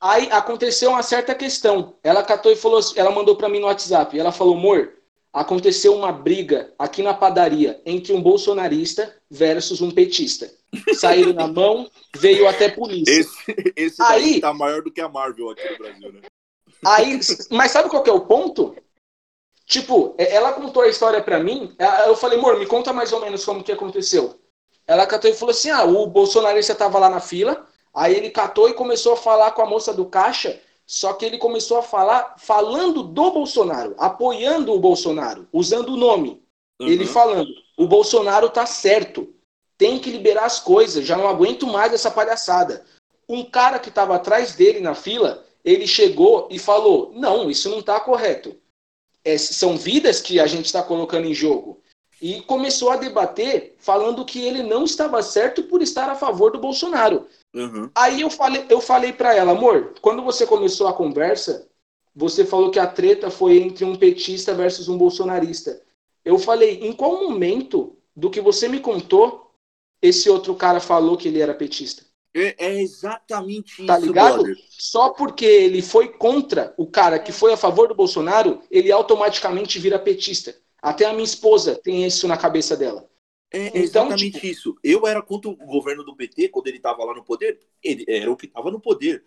[0.00, 1.96] Aí aconteceu uma certa questão.
[2.02, 4.18] Ela catou e falou, ela mandou para mim no WhatsApp.
[4.18, 4.94] Ela falou, amor,
[5.32, 10.50] aconteceu uma briga aqui na padaria entre um bolsonarista versus um petista.
[10.94, 13.12] Saíram na mão, veio até polícia.
[13.12, 16.20] Esse, esse aí tá maior do que a Marvel aqui no Brasil, né?
[16.84, 18.74] Aí, mas sabe qual que é o ponto?
[19.66, 23.44] Tipo, ela contou a história para mim, eu falei, amor, me conta mais ou menos
[23.44, 24.40] como que aconteceu.
[24.86, 27.64] Ela catou e falou assim: ah, o bolsonarista tava lá na fila,
[27.94, 31.38] aí ele catou e começou a falar com a moça do caixa só que ele
[31.38, 36.42] começou a falar falando do Bolsonaro, apoiando o Bolsonaro, usando o nome.
[36.80, 36.88] Uhum.
[36.88, 37.48] Ele falando:
[37.78, 39.32] o Bolsonaro tá certo,
[39.78, 42.84] tem que liberar as coisas, já não aguento mais essa palhaçada.
[43.28, 47.78] Um cara que estava atrás dele na fila, ele chegou e falou: não, isso não
[47.78, 48.56] está correto.
[49.24, 51.80] É, são vidas que a gente está colocando em jogo.
[52.20, 56.58] E começou a debater falando que ele não estava certo por estar a favor do
[56.58, 57.28] Bolsonaro.
[57.54, 57.90] Uhum.
[57.94, 61.68] Aí eu falei, eu falei para ela, amor, quando você começou a conversa,
[62.14, 65.80] você falou que a treta foi entre um petista versus um bolsonarista.
[66.24, 69.52] Eu falei, em qual momento do que você me contou,
[70.02, 72.04] esse outro cara falou que ele era petista?
[72.34, 73.86] É, é exatamente tá isso.
[73.86, 74.42] Tá ligado?
[74.42, 74.56] Brother.
[74.70, 79.78] Só porque ele foi contra o cara que foi a favor do Bolsonaro, ele automaticamente
[79.78, 80.54] vira petista.
[80.80, 83.09] Até a minha esposa tem isso na cabeça dela.
[83.52, 84.46] É então, exatamente tipo...
[84.46, 84.76] isso.
[84.82, 87.58] Eu era contra o governo do PT quando ele tava lá no poder.
[87.82, 89.24] Ele era o que tava no poder.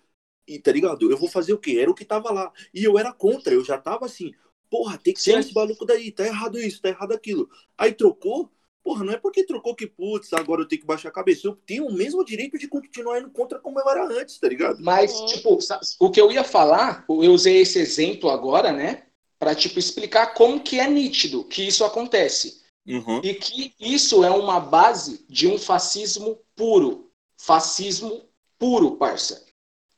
[0.48, 1.10] E tá ligado?
[1.10, 1.78] Eu vou fazer o quê?
[1.80, 2.52] Era o que tava lá.
[2.74, 3.54] E eu era contra.
[3.54, 4.32] Eu já tava assim,
[4.70, 6.12] porra, tem que ser esse maluco daí.
[6.12, 7.50] Tá errado isso, tá errado aquilo.
[7.78, 8.50] Aí trocou.
[8.84, 11.48] Porra, não é porque trocou que, putz, agora eu tenho que baixar a cabeça.
[11.48, 14.78] Eu tenho o mesmo direito de continuar indo contra como eu era antes, tá ligado?
[14.82, 15.58] Mas, tipo,
[16.00, 19.04] o que eu ia falar, eu usei esse exemplo agora, né?
[19.40, 22.63] Pra, tipo, explicar como que é nítido que isso acontece.
[22.86, 23.22] Uhum.
[23.24, 27.10] E que isso é uma base de um fascismo puro.
[27.38, 28.26] Fascismo
[28.60, 29.46] puro, parça.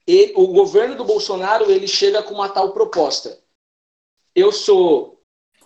[0.07, 3.39] ele, o governo do Bolsonaro ele chega com uma tal proposta.
[4.33, 5.21] Eu sou,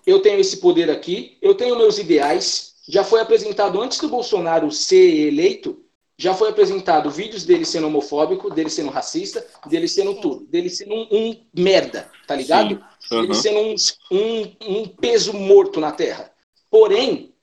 [0.06, 2.76] eu tenho esse poder aqui, eu tenho meus ideais.
[2.88, 5.84] Já foi apresentado antes do Bolsonaro ser eleito,
[6.18, 10.94] já foi apresentado vídeos dele sendo homofóbico, dele sendo racista, dele sendo tudo, dele sendo
[10.94, 12.84] um, um merda, tá ligado?
[13.12, 13.24] Uhum.
[13.24, 13.76] Ele sendo um,
[14.12, 16.30] um, um peso morto na Terra.
[16.70, 17.34] Porém,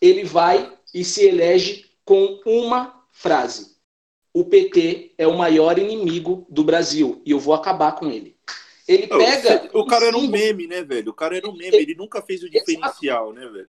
[0.00, 3.76] ele vai e se elege com uma frase:
[4.32, 8.36] o PT é o maior inimigo do Brasil e eu vou acabar com ele.
[8.86, 9.70] Ele pega.
[9.74, 11.10] O cara era um meme, né, velho?
[11.10, 13.68] O cara era um meme, ele nunca fez o diferencial, né, velho?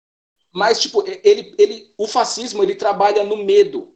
[0.52, 3.94] Mas, tipo, ele, ele, o fascismo ele trabalha no medo.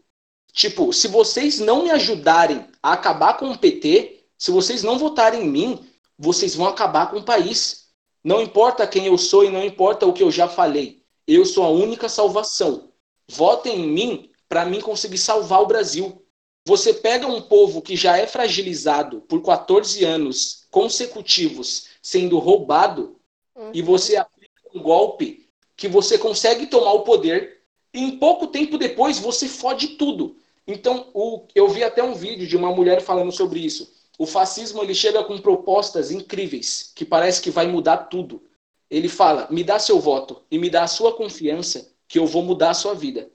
[0.53, 5.43] Tipo, se vocês não me ajudarem a acabar com o PT, se vocês não votarem
[5.43, 7.89] em mim, vocês vão acabar com o país.
[8.23, 11.00] Não importa quem eu sou e não importa o que eu já falei.
[11.33, 12.91] Eu sou a única salvação.
[13.29, 16.27] Votem em mim para mim conseguir salvar o Brasil.
[16.67, 23.17] Você pega um povo que já é fragilizado por 14 anos consecutivos sendo roubado
[23.55, 23.71] uhum.
[23.73, 27.61] e você aplica um golpe que você consegue tomar o poder
[27.95, 30.37] e em pouco tempo depois você fode tudo.
[30.67, 33.89] Então, o, eu vi até um vídeo de uma mulher falando sobre isso.
[34.19, 38.43] O fascismo ele chega com propostas incríveis, que parece que vai mudar tudo.
[38.91, 42.43] Ele fala: "Me dá seu voto e me dá a sua confiança que eu vou
[42.43, 43.31] mudar a sua vida".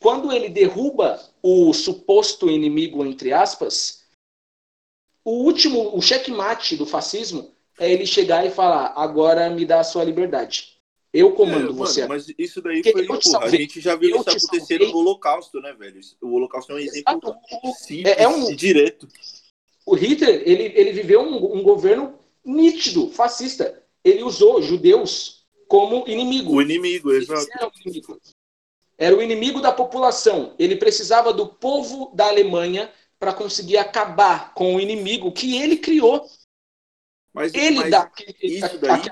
[0.00, 4.04] Quando ele derruba o suposto inimigo, entre aspas,
[5.24, 9.84] o último, o checkmate do fascismo é ele chegar e falar: agora me dá a
[9.84, 10.78] sua liberdade.
[11.12, 12.00] Eu comando é, você.
[12.02, 15.72] Mano, mas isso daí foi, porra, a gente já viu isso acontecendo no Holocausto, né,
[15.72, 16.00] velho?
[16.20, 17.34] O Holocausto é um exemplo
[17.78, 19.08] simples, é, é um, direto.
[19.86, 23.82] O Hitler, ele, ele viveu um, um governo nítido, fascista.
[24.08, 26.54] Ele usou judeus como inimigo.
[26.54, 27.46] O inimigo, exato.
[28.96, 30.54] Era o inimigo da população.
[30.58, 36.26] Ele precisava do povo da Alemanha para conseguir acabar com o inimigo que ele criou.
[37.32, 38.10] Mas, ele mas dá
[38.42, 39.02] isso daí,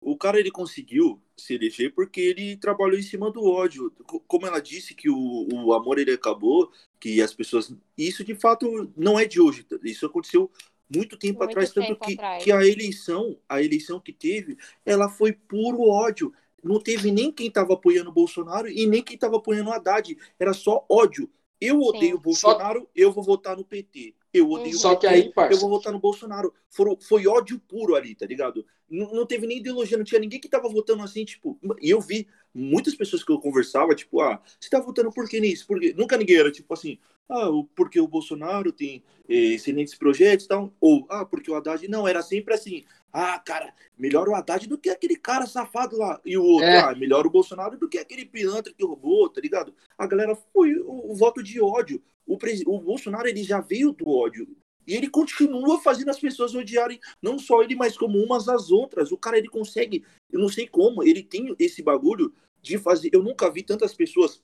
[0.00, 3.90] o cara ele conseguiu se eleger porque ele trabalhou em cima do ódio.
[4.26, 7.72] Como ela disse que o, o amor ele acabou, que as pessoas.
[7.96, 9.66] Isso de fato não é de hoje.
[9.82, 10.50] Isso aconteceu
[10.94, 12.44] muito tempo muito atrás, tempo tanto que, atrás.
[12.44, 17.48] que a eleição, a eleição que teve, ela foi puro ódio não teve nem quem
[17.48, 20.16] estava apoiando o Bolsonaro e nem quem estava apoiando o Haddad.
[20.38, 21.30] Era só ódio.
[21.60, 22.86] Eu odeio o Bolsonaro, só...
[22.94, 24.14] eu vou votar no PT.
[24.32, 25.54] Eu odeio Só que aí, parça.
[25.54, 26.54] eu vou votar no Bolsonaro.
[26.68, 28.64] For, foi ódio puro ali, tá ligado?
[28.88, 31.58] Não, não teve nem ideologia, não tinha ninguém que tava votando assim, tipo.
[31.80, 35.40] E eu vi muitas pessoas que eu conversava, tipo, ah, você tá votando por que
[35.40, 35.66] nisso?
[35.66, 40.48] Porque nunca ninguém era tipo assim, ah, porque o Bolsonaro tem eh, excelentes projetos e
[40.48, 41.86] tal, ou ah, porque o Haddad.
[41.88, 46.20] Não, era sempre assim, ah, cara, melhor o Haddad do que aquele cara safado lá.
[46.24, 46.78] E o outro, é.
[46.78, 49.74] ah, melhor o Bolsonaro do que aquele pilantra que roubou, tá ligado?
[49.96, 52.02] A galera foi o, o voto de ódio.
[52.32, 54.46] O, o Bolsonaro, ele já veio do ódio.
[54.86, 59.12] E ele continua fazendo as pessoas odiarem não só ele, mas como umas às outras.
[59.12, 63.10] O cara, ele consegue, eu não sei como, ele tem esse bagulho de fazer.
[63.12, 64.42] Eu nunca vi tantas pessoas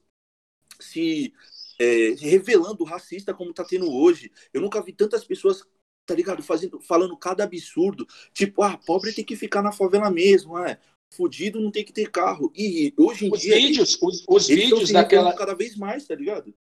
[0.79, 1.33] se
[1.79, 4.31] é, revelando racista como tá tendo hoje.
[4.53, 5.67] Eu nunca vi tantas pessoas
[6.07, 6.43] tá ligado?
[6.43, 8.07] Fazendo, falando cada absurdo.
[8.33, 10.79] Tipo, ah, pobre tem que ficar na favela mesmo, é.
[11.13, 12.53] Fudido não tem que ter carro.
[12.55, 13.57] E hoje em os dia.
[13.57, 15.35] Vídeos, os, os vídeos daquela.
[15.35, 16.55] Cada vez mais, tá ligado?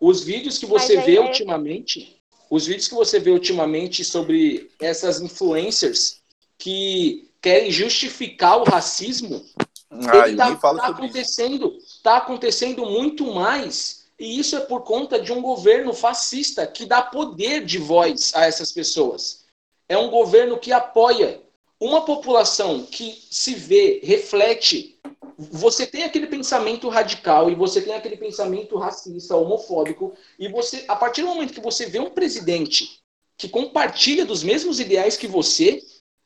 [0.00, 1.20] Os vídeos que você vê é...
[1.20, 2.20] ultimamente.
[2.50, 6.20] Os vídeos que você vê ultimamente sobre essas influencers
[6.58, 9.44] que querem justificar o racismo.
[9.90, 15.32] Ah, ele tá, tá acontecendo, tá acontecendo muito mais e isso é por conta de
[15.32, 19.44] um governo fascista que dá poder de voz a essas pessoas.
[19.88, 21.40] É um governo que apoia
[21.78, 24.95] uma população que se vê, reflete.
[25.38, 30.96] Você tem aquele pensamento radical e você tem aquele pensamento racista, homofóbico, e você, a
[30.96, 33.00] partir do momento que você vê um presidente
[33.36, 35.82] que compartilha dos mesmos ideais que você,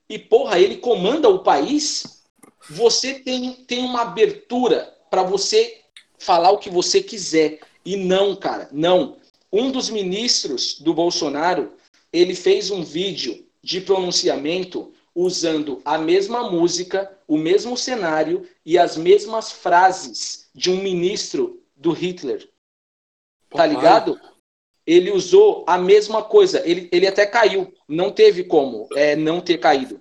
[0.08, 2.22] e porra, ele comanda o país,
[2.68, 5.80] você tem, tem uma abertura para você
[6.18, 7.60] falar o que você quiser.
[7.84, 9.16] E não, cara, não.
[9.52, 11.72] Um dos ministros do Bolsonaro,
[12.12, 18.96] ele fez um vídeo de pronunciamento usando a mesma música, o mesmo cenário e as
[18.96, 22.48] mesmas frases de um ministro do Hitler.
[23.50, 24.20] Tá ligado?
[24.86, 26.62] Ele usou a mesma coisa.
[26.66, 27.72] Ele, ele até caiu.
[27.88, 30.00] Não teve como é, não ter caído.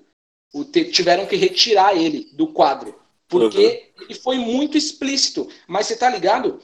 [0.54, 3.00] O, te, tiveram que retirar ele do quadro.
[3.28, 4.04] Porque uhum.
[4.06, 5.48] ele foi muito explícito.
[5.68, 6.60] Mas você tá ligado?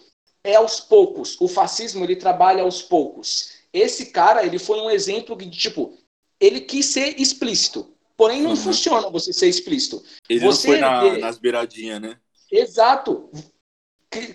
[0.45, 1.35] é aos poucos.
[1.41, 3.55] O fascismo ele trabalha aos poucos.
[3.73, 5.97] Esse cara ele foi um exemplo de tipo
[6.39, 8.55] ele quis ser explícito, porém não uhum.
[8.55, 10.03] funciona você ser explícito.
[10.29, 12.17] Ele você não foi na, nas beiradinhas, né?
[12.51, 13.29] Exato.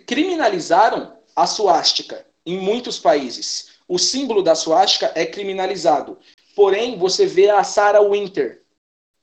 [0.07, 3.71] Criminalizaram a suástica em muitos países.
[3.89, 6.19] o símbolo da suástica é criminalizado.
[6.55, 8.63] Porém, você vê a Sarah Winter.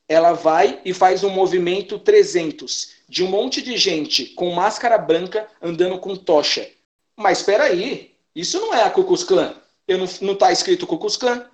[0.10, 5.48] Ela vai e faz um movimento 300 de um monte de gente com máscara branca
[5.62, 6.70] andando com tocha.
[7.15, 9.56] Mas espera aí, isso não é a Ku Klux Klan.
[9.88, 11.50] Eu não, não tá escrito Ku Klux Klan,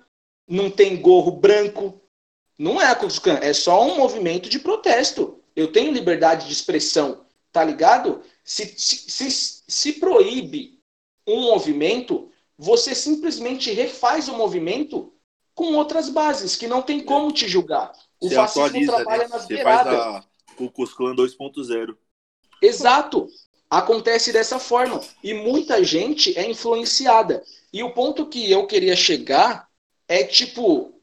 [0.48, 2.00] não tem gorro branco.
[2.58, 5.40] Não é a Klan, é só um movimento de protesto.
[5.56, 8.22] Eu tenho liberdade de expressão, tá ligado?
[8.44, 10.78] Se, se, se, se proíbe
[11.26, 15.12] um movimento, você simplesmente refaz o movimento
[15.54, 17.92] com outras bases, que não tem como te julgar.
[18.20, 19.28] O você fascismo atualiza, trabalha né?
[19.28, 20.04] nas você beiradas.
[20.04, 21.96] Faz a Klux Klan 2.0.
[22.60, 23.28] Exato.
[23.70, 25.00] Acontece dessa forma.
[25.22, 27.42] E muita gente é influenciada.
[27.72, 29.68] E o ponto que eu queria chegar
[30.06, 30.93] é, tipo,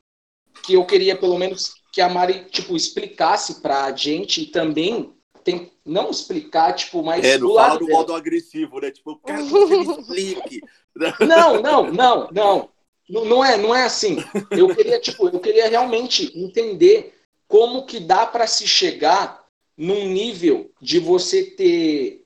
[0.63, 6.10] que eu queria pelo menos que a Mari, tipo, explicasse pra gente também tem, não
[6.10, 8.91] explicar, tipo, mas é, do lado do modo agressivo, né?
[8.91, 10.62] Tipo, eu quero que você me explique.
[11.21, 12.69] Não, não, não, não.
[13.10, 14.17] Não, não é, não é assim.
[14.52, 17.13] Eu queria, tipo, eu queria realmente entender
[17.47, 19.45] como que dá para se chegar
[19.78, 22.26] num nível de você ter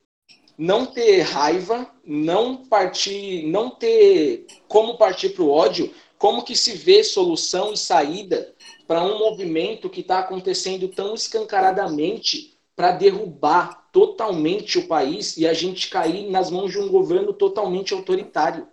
[0.58, 5.93] não ter raiva, não partir, não ter como partir para o ódio,
[6.26, 8.52] como que se vê solução e saída
[8.88, 15.54] para um movimento que está acontecendo tão escancaradamente para derrubar totalmente o país e a
[15.54, 18.68] gente cair nas mãos de um governo totalmente autoritário.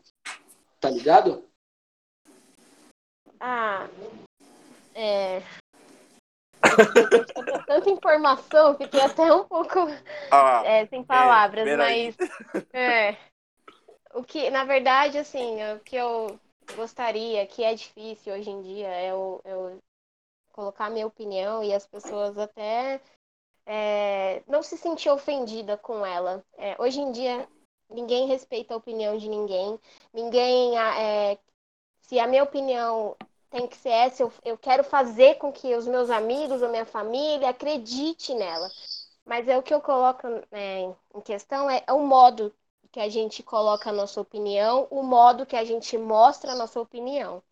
[0.81, 1.47] Tá ligado?
[3.39, 3.87] Ah,
[4.95, 5.43] é.
[7.69, 9.79] tanta informação, fiquei até um pouco
[10.31, 12.17] ah, é, sem palavras, é, mas
[12.73, 13.17] é,
[14.15, 16.41] o que, na verdade, assim, o que eu
[16.75, 19.83] gostaria, que é difícil hoje em dia, é eu, eu
[20.53, 23.01] colocar minha opinião e as pessoas até
[23.67, 26.45] é, não se sentir ofendida com ela.
[26.57, 27.49] É, hoje em dia,
[27.89, 29.79] ninguém respeita a opinião de ninguém.
[30.13, 30.79] Ninguém.
[30.79, 31.39] É,
[32.01, 33.17] se a minha opinião
[33.51, 36.87] tem que ser essa, eu, eu quero fazer com que os meus amigos ou minha
[36.87, 38.69] família acredite nela.
[39.25, 40.81] Mas é o que eu coloco né,
[41.15, 42.53] em questão é, é o modo
[42.93, 46.79] que a gente coloca a nossa opinião, o modo que a gente mostra a nossa
[46.81, 47.43] opinião.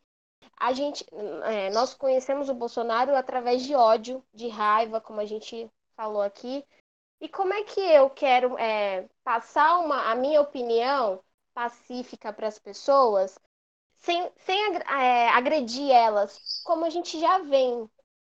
[0.56, 1.06] A gente,
[1.44, 6.64] é, nós conhecemos o Bolsonaro através de ódio, de raiva, como a gente falou aqui.
[7.20, 11.20] E como é que eu quero é, passar uma, a minha opinião
[11.54, 13.38] pacífica para as pessoas
[14.00, 17.88] sem, sem é, agredir elas, como a gente já vem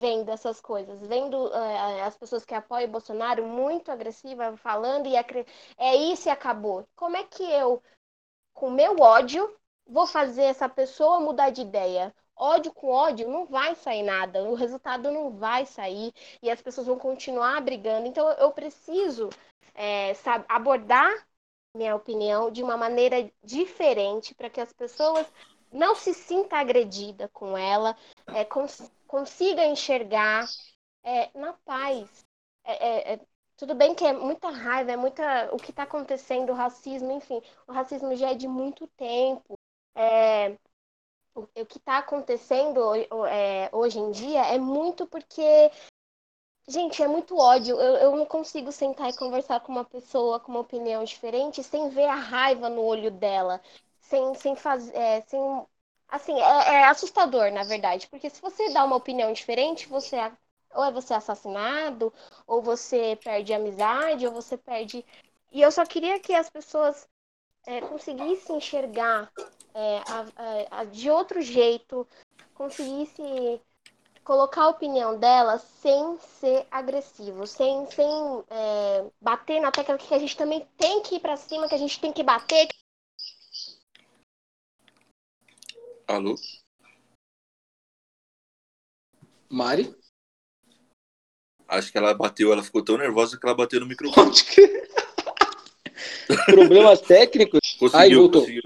[0.01, 5.15] vendo essas coisas, vendo é, as pessoas que apoiam o Bolsonaro muito agressiva, falando e
[5.15, 6.87] é isso e acabou.
[6.95, 7.81] Como é que eu,
[8.53, 9.55] com meu ódio,
[9.87, 12.13] vou fazer essa pessoa mudar de ideia?
[12.35, 16.11] ódio com ódio não vai sair nada, o resultado não vai sair
[16.41, 18.07] e as pessoas vão continuar brigando.
[18.07, 19.29] Então eu preciso
[19.75, 20.13] é,
[20.49, 21.27] abordar
[21.75, 25.31] minha opinião de uma maneira diferente para que as pessoas
[25.71, 27.95] não se sinta agredida com ela,
[28.27, 28.43] é,
[29.11, 30.47] consiga enxergar
[31.03, 32.25] é, na paz.
[32.63, 33.19] É, é, é,
[33.57, 37.41] tudo bem que é muita raiva, é muita o que está acontecendo, o racismo, enfim,
[37.67, 39.59] o racismo já é de muito tempo.
[39.93, 40.51] É,
[41.35, 42.79] o, o que está acontecendo
[43.27, 45.69] é, hoje em dia é muito porque
[46.67, 47.79] Gente, é muito ódio.
[47.79, 51.89] Eu, eu não consigo sentar e conversar com uma pessoa com uma opinião diferente sem
[51.89, 53.61] ver a raiva no olho dela.
[53.99, 54.95] Sem, sem fazer.
[54.95, 55.39] É, sem,
[56.11, 58.07] assim, é, é, assustador, na verdade.
[58.07, 60.17] Porque se você dá uma opinião diferente, você
[60.73, 62.13] ou é você assassinado,
[62.47, 65.05] ou você perde amizade, ou você perde.
[65.51, 67.07] E eu só queria que as pessoas
[67.65, 69.31] é, conseguissem enxergar
[69.73, 72.07] é, a, a, de outro jeito,
[72.53, 73.61] conseguisse
[74.23, 80.19] colocar a opinião dela sem ser agressivo, sem, sem é, bater na tecla que a
[80.19, 82.67] gente também tem que ir para cima, que a gente tem que bater.
[86.11, 86.35] Alô?
[89.49, 89.95] Mari?
[91.65, 94.33] Acho que ela bateu, ela ficou tão nervosa que ela bateu no microfone.
[96.47, 97.61] Problemas técnicos?
[97.79, 98.41] Conseguiu, Aí voltou.
[98.41, 98.61] Conseguiu.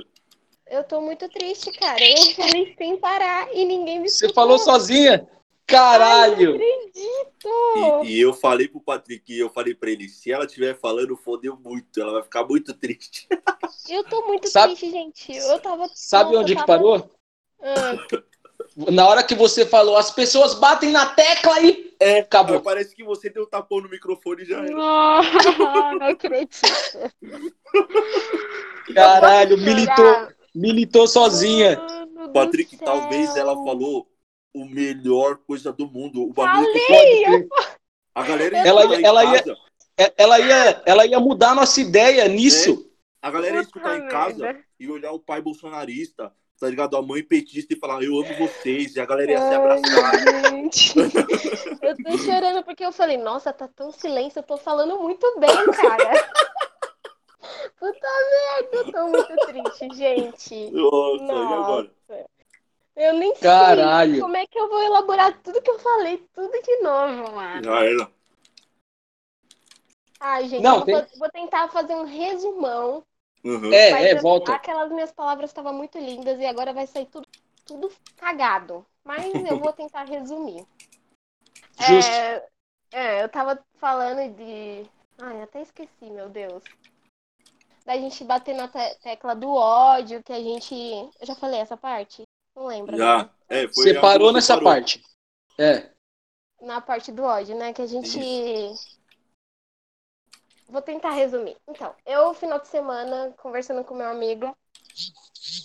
[0.65, 2.03] Eu tô muito triste, cara.
[2.03, 5.29] Eu falei sem parar e ninguém me Você falou sozinha?
[5.67, 6.33] Caralho!
[6.33, 8.05] Ai, não acredito!
[8.05, 11.55] E, e, eu falei pro Patrick, eu falei pra ele, se ela estiver falando, fodeu
[11.57, 13.27] muito, ela vai ficar muito triste.
[13.87, 14.75] Eu tô muito Sabe...
[14.75, 15.31] triste, gente.
[15.31, 15.87] Eu tava.
[15.93, 17.07] Sabe Nossa, onde que parou?
[17.61, 17.95] Ah.
[18.91, 21.95] Na hora que você falou, as pessoas batem na tecla e.
[21.99, 22.59] É, acabou.
[22.61, 24.71] Parece que você deu um tapão no microfone e já era.
[24.71, 25.21] Não,
[25.99, 26.59] não acredito.
[28.93, 31.77] Caralho, militou, militou sozinha.
[32.13, 34.07] Mano Patrick, talvez ela falou
[34.53, 36.23] o melhor coisa do mundo.
[36.23, 37.47] O bagulho Falei,
[38.13, 39.57] A galera ia ela, ela, ia,
[39.97, 42.89] é, ela, ia, ela ia mudar a nossa ideia nisso.
[43.21, 46.97] É, a galera ia escutar em casa e olhar o pai bolsonarista, tá ligado?
[46.97, 50.49] A mãe petista e falar, eu amo vocês, e a galera ia Ai, se abraçar.
[50.49, 50.93] Gente,
[51.81, 55.65] eu tô chorando porque eu falei, nossa, tá tão silêncio, eu tô falando muito bem,
[55.71, 56.11] cara.
[57.79, 60.71] Puta merda, eu tô muito triste, gente.
[60.71, 61.33] Nossa, nossa.
[61.33, 61.91] e agora?
[62.95, 64.13] Eu nem Caralho.
[64.13, 67.63] sei como é que eu vou elaborar tudo que eu falei, tudo de novo, mano.
[67.63, 68.11] Já era.
[70.19, 70.95] Ai, gente, Não, tem...
[70.95, 73.05] vou, vou, tentar fazer um resumão.
[73.45, 73.71] Uhum.
[73.71, 74.55] É, é, volta.
[74.55, 77.27] Aquelas minhas palavras estavam muito lindas e agora vai sair tudo,
[77.63, 78.83] tudo cagado.
[79.03, 80.65] Mas eu vou tentar resumir.
[81.79, 82.11] Justo.
[82.11, 82.47] É,
[82.91, 84.89] é, eu tava falando de.
[85.19, 86.63] Ai, até esqueci, meu Deus.
[87.85, 90.73] Da gente bater na te tecla do ódio, que a gente.
[90.73, 92.23] Eu já falei essa parte?
[92.55, 92.97] Não lembro.
[92.97, 93.25] Já.
[93.25, 93.29] Né?
[93.47, 94.71] É, foi Você parou nessa parou.
[94.71, 95.03] parte.
[95.59, 95.91] É.
[96.59, 97.73] Na parte do ódio, né?
[97.73, 98.19] Que a gente.
[98.19, 98.94] Isso.
[100.67, 101.55] Vou tentar resumir.
[101.67, 104.55] Então, eu, final de semana, conversando com meu amigo,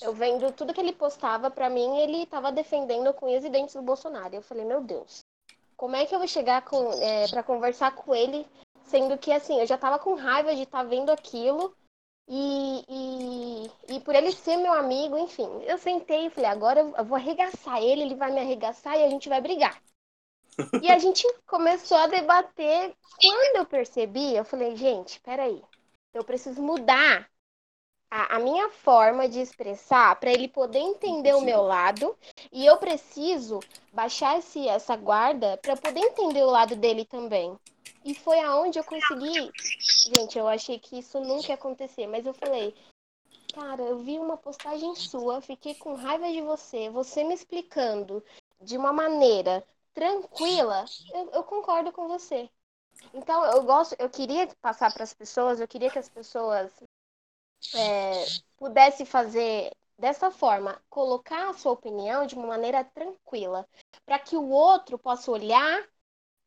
[0.03, 3.83] eu vendo tudo que ele postava, pra mim, ele tava defendendo com os dentes do
[3.83, 4.35] Bolsonaro.
[4.35, 5.21] Eu falei, meu Deus,
[5.77, 8.47] como é que eu vou chegar com, é, pra conversar com ele,
[8.85, 11.75] sendo que, assim, eu já tava com raiva de estar tá vendo aquilo,
[12.33, 17.05] e, e, e, por ele ser meu amigo, enfim, eu sentei e falei, agora eu
[17.05, 19.83] vou arregaçar ele, ele vai me arregaçar e a gente vai brigar.
[20.83, 22.95] E a gente começou a debater.
[23.21, 25.63] Quando eu percebi, eu falei, gente, peraí,
[26.15, 27.29] eu preciso mudar
[28.11, 32.17] a, a minha forma de expressar para ele poder entender o meu lado
[32.51, 33.61] e eu preciso
[33.93, 37.57] baixar esse, essa guarda para poder entender o lado dele também.
[38.05, 39.51] E foi aonde eu consegui.
[40.17, 42.75] Gente, eu achei que isso nunca ia acontecer, mas eu falei,
[43.53, 48.25] cara, eu vi uma postagem sua, fiquei com raiva de você, você me explicando
[48.61, 49.65] de uma maneira
[49.95, 52.49] tranquila, eu, eu concordo com você.
[53.15, 56.73] Então, eu gosto, eu queria passar para as pessoas, eu queria que as pessoas
[57.75, 58.25] é,
[58.57, 63.67] pudessem fazer dessa forma, colocar a sua opinião de uma maneira tranquila,
[64.07, 65.87] para que o outro possa olhar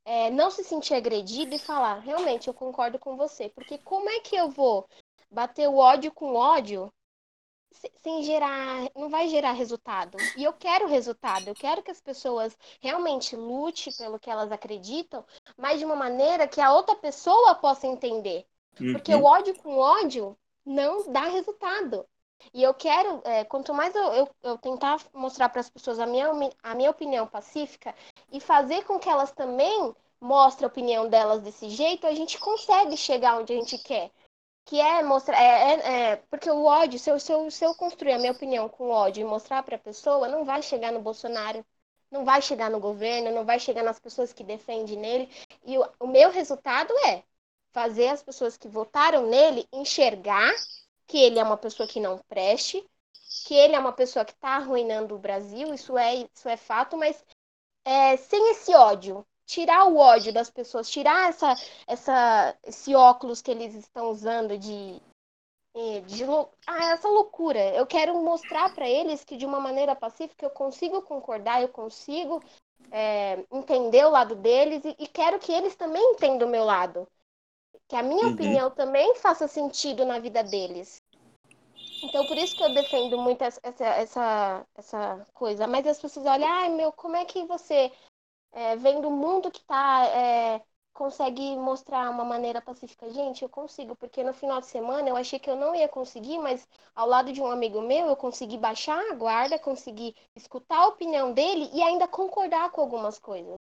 [0.05, 3.49] é, não se sentir agredido e falar, realmente, eu concordo com você.
[3.49, 4.87] Porque como é que eu vou
[5.31, 6.91] bater o ódio com ódio
[8.01, 10.17] sem gerar, não vai gerar resultado.
[10.37, 15.25] E eu quero resultado, eu quero que as pessoas realmente lute pelo que elas acreditam,
[15.57, 18.45] mas de uma maneira que a outra pessoa possa entender.
[18.79, 18.93] Uhum.
[18.93, 22.05] Porque o ódio com ódio não dá resultado.
[22.53, 26.05] E eu quero, é, quanto mais eu, eu, eu tentar mostrar para as pessoas a
[26.05, 26.29] minha,
[26.61, 27.95] a minha opinião pacífica
[28.31, 32.95] e fazer com que elas também mostrem a opinião delas desse jeito, a gente consegue
[32.97, 34.09] chegar onde a gente quer.
[34.65, 35.37] Que é mostrar.
[35.41, 38.31] É, é, é porque o ódio, se eu, se, eu, se eu construir a minha
[38.31, 41.65] opinião com ódio e mostrar para a pessoa, não vai chegar no Bolsonaro,
[42.11, 45.29] não vai chegar no governo, não vai chegar nas pessoas que defendem nele.
[45.65, 47.23] E o, o meu resultado é
[47.73, 50.51] fazer as pessoas que votaram nele enxergar
[51.07, 52.85] que ele é uma pessoa que não preste,
[53.45, 56.97] que ele é uma pessoa que está arruinando o Brasil, isso é, isso é fato,
[56.97, 57.23] mas
[57.85, 61.55] é, sem esse ódio, tirar o ódio das pessoas, tirar essa,
[61.87, 65.01] essa, esse óculos que eles estão usando de,
[66.05, 66.23] de
[66.67, 67.59] ah, essa loucura.
[67.75, 72.41] Eu quero mostrar para eles que de uma maneira pacífica eu consigo concordar, eu consigo
[72.91, 77.07] é, entender o lado deles e, e, quero que eles também entendam o meu lado
[77.87, 78.33] que a minha uhum.
[78.33, 81.01] opinião também faça sentido na vida deles.
[82.03, 85.67] Então, por isso que eu defendo muito essa, essa, essa coisa.
[85.67, 87.91] Mas as pessoas olham, ai meu, como é que você,
[88.53, 90.61] é, vendo o mundo que tá, é,
[90.93, 93.09] consegue mostrar uma maneira pacífica?
[93.11, 96.39] Gente, eu consigo, porque no final de semana eu achei que eu não ia conseguir,
[96.39, 100.87] mas ao lado de um amigo meu, eu consegui baixar a guarda, consegui escutar a
[100.87, 103.55] opinião dele e ainda concordar com algumas coisas.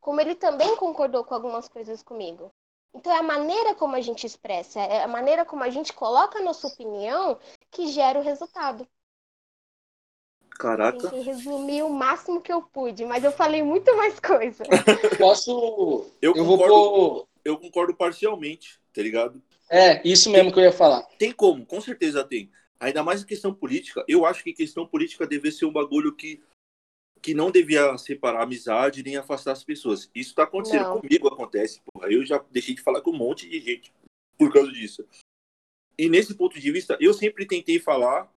[0.00, 2.50] Como ele também concordou com algumas coisas comigo.
[2.94, 6.38] Então, é a maneira como a gente expressa, é a maneira como a gente coloca
[6.38, 7.38] a nossa opinião
[7.70, 8.86] que gera o resultado.
[10.58, 10.98] Caraca.
[10.98, 14.64] Tentei resumir o máximo que eu pude, mas eu falei muito mais coisa.
[15.16, 16.10] Posso.
[16.20, 19.40] Eu, eu concordo, vou Eu concordo parcialmente, tá ligado?
[19.70, 21.02] É, isso mesmo tem, que eu ia falar.
[21.16, 22.50] Tem como, com certeza tem.
[22.80, 24.04] Ainda mais em questão política.
[24.08, 26.42] Eu acho que questão política deve ser um bagulho que
[27.20, 30.08] que não devia separar a amizade nem afastar as pessoas.
[30.14, 31.00] Isso tá acontecendo não.
[31.00, 31.80] comigo, acontece.
[31.92, 32.12] Porra.
[32.12, 33.92] Eu já deixei de falar com um monte de gente
[34.36, 35.04] por causa disso.
[35.98, 38.32] E nesse ponto de vista, eu sempre tentei falar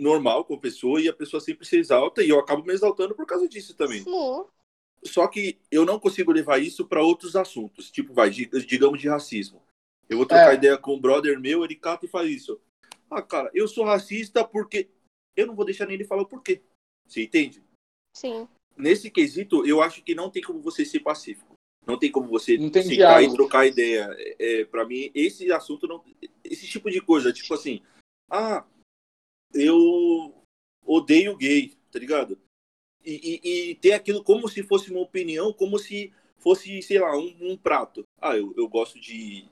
[0.00, 3.14] normal com a pessoa e a pessoa sempre se exalta e eu acabo me exaltando
[3.14, 4.02] por causa disso também.
[4.02, 4.44] Sim.
[5.04, 9.62] Só que eu não consigo levar isso para outros assuntos, tipo, vai, digamos de racismo.
[10.08, 10.56] Eu vou trocar é.
[10.56, 12.60] ideia com um brother meu, ele cata e faz isso.
[13.10, 14.88] Ah, cara, eu sou racista porque
[15.36, 16.62] eu não vou deixar nem ele falar o porquê.
[17.06, 17.62] Você entende?
[18.14, 18.48] Sim.
[18.76, 21.54] Nesse quesito, eu acho que não tem como você ser pacífico.
[21.86, 24.14] Não tem como você sentar e trocar ideia.
[24.38, 26.04] É para mim, esse assunto não.
[26.44, 27.82] Esse tipo de coisa, tipo assim,
[28.30, 28.64] ah,
[29.54, 30.34] eu.
[30.84, 32.38] odeio gay, tá ligado?
[33.04, 37.16] E, e, e ter aquilo como se fosse uma opinião, como se fosse, sei lá,
[37.16, 38.02] um, um prato.
[38.20, 39.44] Ah, eu, eu gosto de,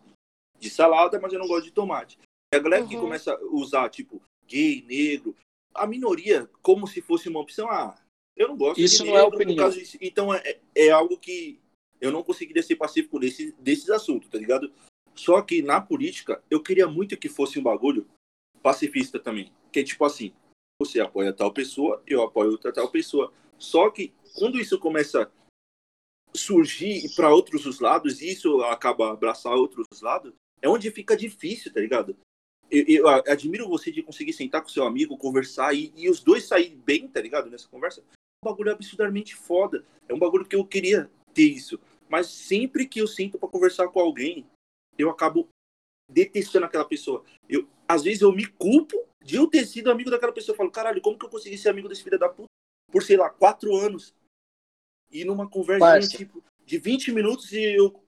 [0.59, 2.19] de salada, mas eu não gosto de tomate.
[2.53, 2.89] E a galera uhum.
[2.89, 5.35] que começa a usar, tipo, gay, negro,
[5.75, 7.97] a minoria, como se fosse uma opção, ah,
[8.37, 9.71] eu não gosto Isso não é negro, é opinião.
[10.01, 11.59] Então é, é algo que
[12.01, 14.73] eu não conseguiria ser pacífico nesse, desses assuntos, tá ligado?
[15.15, 18.07] Só que na política, eu queria muito que fosse um bagulho
[18.63, 19.53] pacifista também.
[19.73, 20.33] Que é tipo assim,
[20.81, 23.33] você apoia tal pessoa, eu apoio outra tal pessoa.
[23.59, 25.31] Só que quando isso começa a
[26.37, 30.33] surgir para outros os lados, e isso acaba abraçar outros lados,
[30.63, 32.17] é onde fica difícil, tá ligado?
[32.71, 36.45] Eu, eu, admiro você de conseguir sentar com seu amigo, conversar e, e os dois
[36.45, 37.51] saírem bem, tá ligado?
[37.51, 38.01] Nessa conversa.
[38.01, 39.85] É um bagulho absurdamente foda.
[40.09, 41.81] É um bagulho que eu queria ter isso.
[42.09, 44.47] Mas sempre que eu sinto para conversar com alguém,
[44.99, 45.49] eu acabo
[46.09, 47.23] detestando aquela pessoa.
[47.49, 50.55] Eu, às vezes eu me culpo de eu ter sido amigo daquela pessoa.
[50.55, 52.49] Eu falo, caralho, como que eu consegui ser amigo desse filho da puta
[52.91, 54.15] por, sei lá, quatro anos?
[55.11, 58.03] E numa conversa tipo, de 20 minutos e eu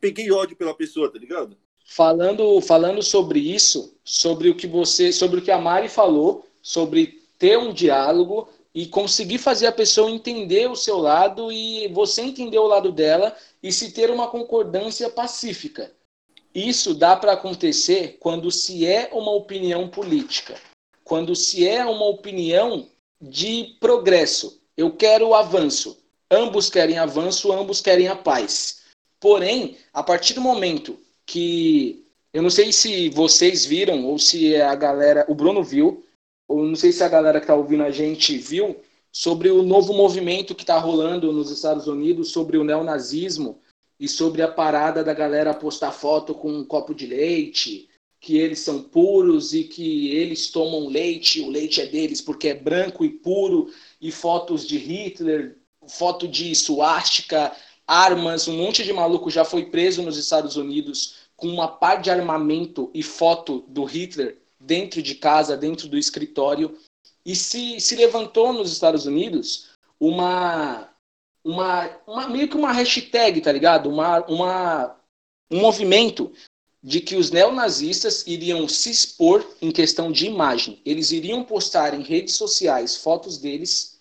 [0.00, 1.56] peguei ódio pela pessoa, tá ligado?
[1.84, 7.22] Falando, falando sobre isso, sobre o que você, sobre o que a Mari falou, sobre
[7.38, 12.58] ter um diálogo e conseguir fazer a pessoa entender o seu lado e você entender
[12.58, 15.95] o lado dela e se ter uma concordância pacífica.
[16.56, 20.58] Isso dá para acontecer quando se é uma opinião política,
[21.04, 22.88] quando se é uma opinião
[23.20, 24.58] de progresso.
[24.74, 25.98] Eu quero avanço.
[26.30, 28.80] Ambos querem avanço, ambos querem a paz.
[29.20, 34.74] Porém, a partir do momento que eu não sei se vocês viram ou se a
[34.74, 36.06] galera, o Bruno viu,
[36.48, 38.80] ou não sei se a galera que está ouvindo a gente viu
[39.12, 43.60] sobre o novo movimento que está rolando nos Estados Unidos sobre o neonazismo
[43.98, 47.88] e sobre a parada da galera postar foto com um copo de leite,
[48.20, 52.54] que eles são puros e que eles tomam leite, o leite é deles porque é
[52.54, 53.70] branco e puro,
[54.00, 57.54] e fotos de Hitler, foto de suástica,
[57.86, 62.10] armas, um monte de maluco já foi preso nos Estados Unidos com uma par de
[62.10, 66.76] armamento e foto do Hitler dentro de casa, dentro do escritório.
[67.24, 69.68] E se, se levantou nos Estados Unidos
[70.00, 70.88] uma,
[71.46, 73.88] uma, uma meio que uma hashtag, tá ligado?
[73.88, 74.96] Uma, uma,
[75.48, 76.32] um movimento
[76.82, 80.80] de que os neonazistas iriam se expor em questão de imagem.
[80.84, 84.00] Eles iriam postar em redes sociais fotos deles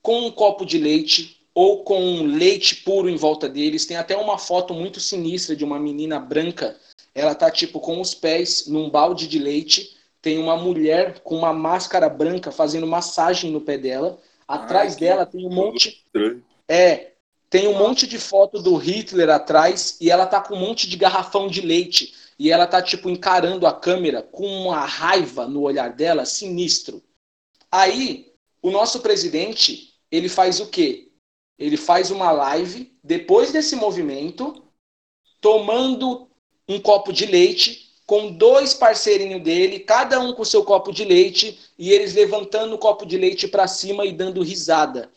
[0.00, 3.86] com um copo de leite ou com leite puro em volta deles.
[3.86, 6.76] Tem até uma foto muito sinistra de uma menina branca.
[7.12, 9.96] Ela tá tipo com os pés num balde de leite.
[10.22, 14.18] Tem uma mulher com uma máscara branca fazendo massagem no pé dela.
[14.46, 16.04] Atrás Ai, dela tem um monte.
[16.68, 17.12] É,
[17.50, 20.96] tem um monte de foto do Hitler atrás e ela tá com um monte de
[20.96, 22.14] garrafão de leite.
[22.38, 27.02] E ela tá tipo encarando a câmera com uma raiva no olhar dela, sinistro.
[27.70, 31.12] Aí, o nosso presidente, ele faz o quê?
[31.58, 34.64] ele faz uma live depois desse movimento,
[35.40, 36.28] tomando
[36.68, 41.58] um copo de leite com dois parceirinhos dele, cada um com seu copo de leite,
[41.78, 45.10] e eles levantando o copo de leite para cima e dando risada.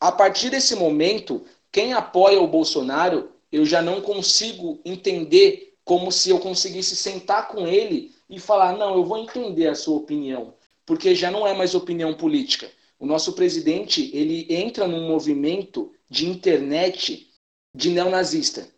[0.00, 6.30] A partir desse momento, quem apoia o Bolsonaro, eu já não consigo entender como se
[6.30, 11.14] eu conseguisse sentar com ele e falar: não, eu vou entender a sua opinião, porque
[11.14, 12.70] já não é mais opinião política.
[12.98, 17.30] O nosso presidente, ele entra num movimento de internet
[17.74, 18.68] de neonazista.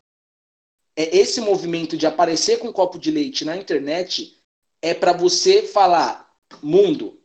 [0.97, 4.37] É esse movimento de aparecer com um copo de leite na internet
[4.83, 7.21] é para você falar, mundo,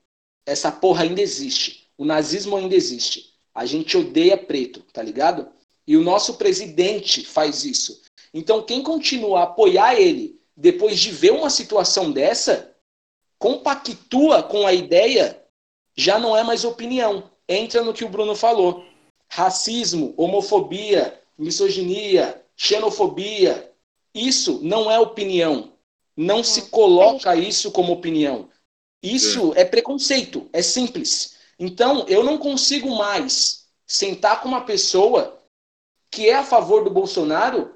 [0.46, 1.90] essa porra ainda existe.
[1.98, 3.33] O nazismo ainda existe.
[3.54, 5.48] A gente odeia preto, tá ligado?
[5.86, 8.02] E o nosso presidente faz isso.
[8.34, 12.74] Então, quem continua a apoiar ele depois de ver uma situação dessa,
[13.38, 15.42] compactua com a ideia
[15.96, 17.30] já não é mais opinião.
[17.48, 18.86] Entra no que o Bruno falou.
[19.28, 23.72] Racismo, homofobia, misoginia, xenofobia,
[24.14, 25.74] isso não é opinião.
[26.16, 28.50] Não se coloca isso como opinião.
[29.02, 29.62] Isso é.
[29.62, 31.36] é preconceito, é simples.
[31.60, 35.40] Então, eu não consigo mais sentar com uma pessoa
[36.10, 37.74] que é a favor do Bolsonaro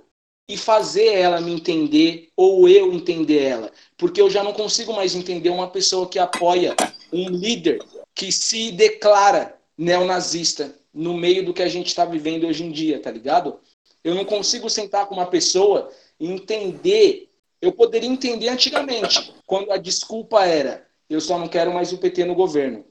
[0.48, 3.72] e fazer ela me entender ou eu entender ela.
[3.98, 6.76] Porque eu já não consigo mais entender uma pessoa que apoia
[7.12, 7.84] um líder
[8.16, 13.02] que se declara neonazista no meio do que a gente está vivendo hoje em dia,
[13.02, 13.60] tá ligado?
[14.04, 17.30] Eu não consigo sentar com uma pessoa e entender.
[17.62, 22.26] Eu poderia entender antigamente, quando a desculpa era eu só não quero mais o PT
[22.26, 22.86] no governo.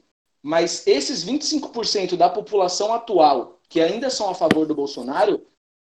[0.47, 5.45] Mas esses 25% da população atual que ainda são a favor do Bolsonaro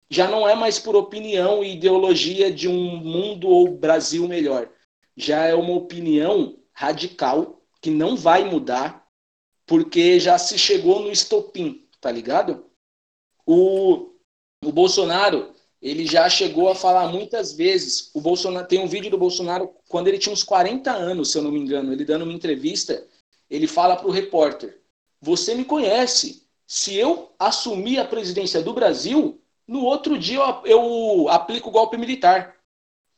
[0.09, 4.71] já não é mais por opinião e ideologia de um mundo ou Brasil melhor.
[5.17, 9.05] Já é uma opinião radical que não vai mudar
[9.67, 12.65] porque já se chegou no estopim, tá ligado?
[13.45, 14.13] O,
[14.65, 15.53] o Bolsonaro,
[15.83, 18.09] ele já chegou a falar muitas vezes.
[18.15, 21.43] O Bolsonaro tem um vídeo do Bolsonaro quando ele tinha uns 40 anos, se eu
[21.43, 23.05] não me engano, ele dando uma entrevista,
[23.51, 24.81] ele fala para o repórter:
[25.21, 26.45] "Você me conhece.
[26.67, 31.97] Se eu assumir a presidência do Brasil, no outro dia eu, eu aplico o golpe
[31.97, 32.57] militar."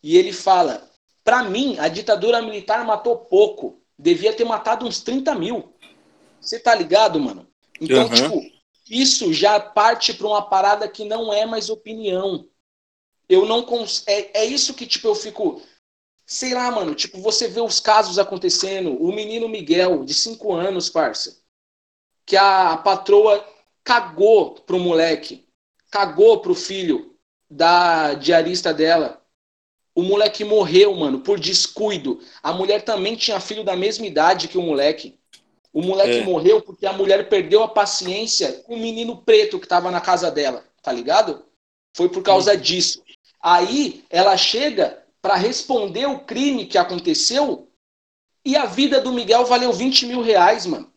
[0.03, 0.91] E ele fala:
[1.25, 3.81] "Para mim, a ditadura militar matou pouco.
[3.99, 5.73] Devia ter matado uns 30 mil."
[6.41, 7.47] Você tá ligado, mano?
[7.81, 8.11] Então, uhum.
[8.11, 8.57] tipo,
[8.89, 12.49] isso já parte para uma parada que não é mais opinião.
[13.29, 14.05] Eu não cons...
[14.07, 15.61] é, é isso que tipo eu fico,
[16.27, 20.91] sei lá, mano, tipo você vê os casos acontecendo, o menino Miguel de 5 anos,
[20.91, 21.39] parça,
[22.27, 23.47] que a patroa
[23.85, 25.47] cagou pro moleque,
[25.89, 27.17] cagou pro filho
[27.49, 29.23] da diarista dela.
[29.95, 32.21] O moleque morreu, mano, por descuido.
[32.43, 35.19] A mulher também tinha filho da mesma idade que o moleque.
[35.73, 36.25] O moleque é.
[36.25, 40.31] morreu porque a mulher perdeu a paciência com o menino preto que estava na casa
[40.31, 41.47] dela, tá ligado?
[41.95, 42.61] Foi por causa Sim.
[42.61, 43.03] disso.
[43.41, 47.69] Aí ela chega para responder o crime que aconteceu
[48.45, 50.93] e a vida do Miguel valeu 20 mil reais, mano.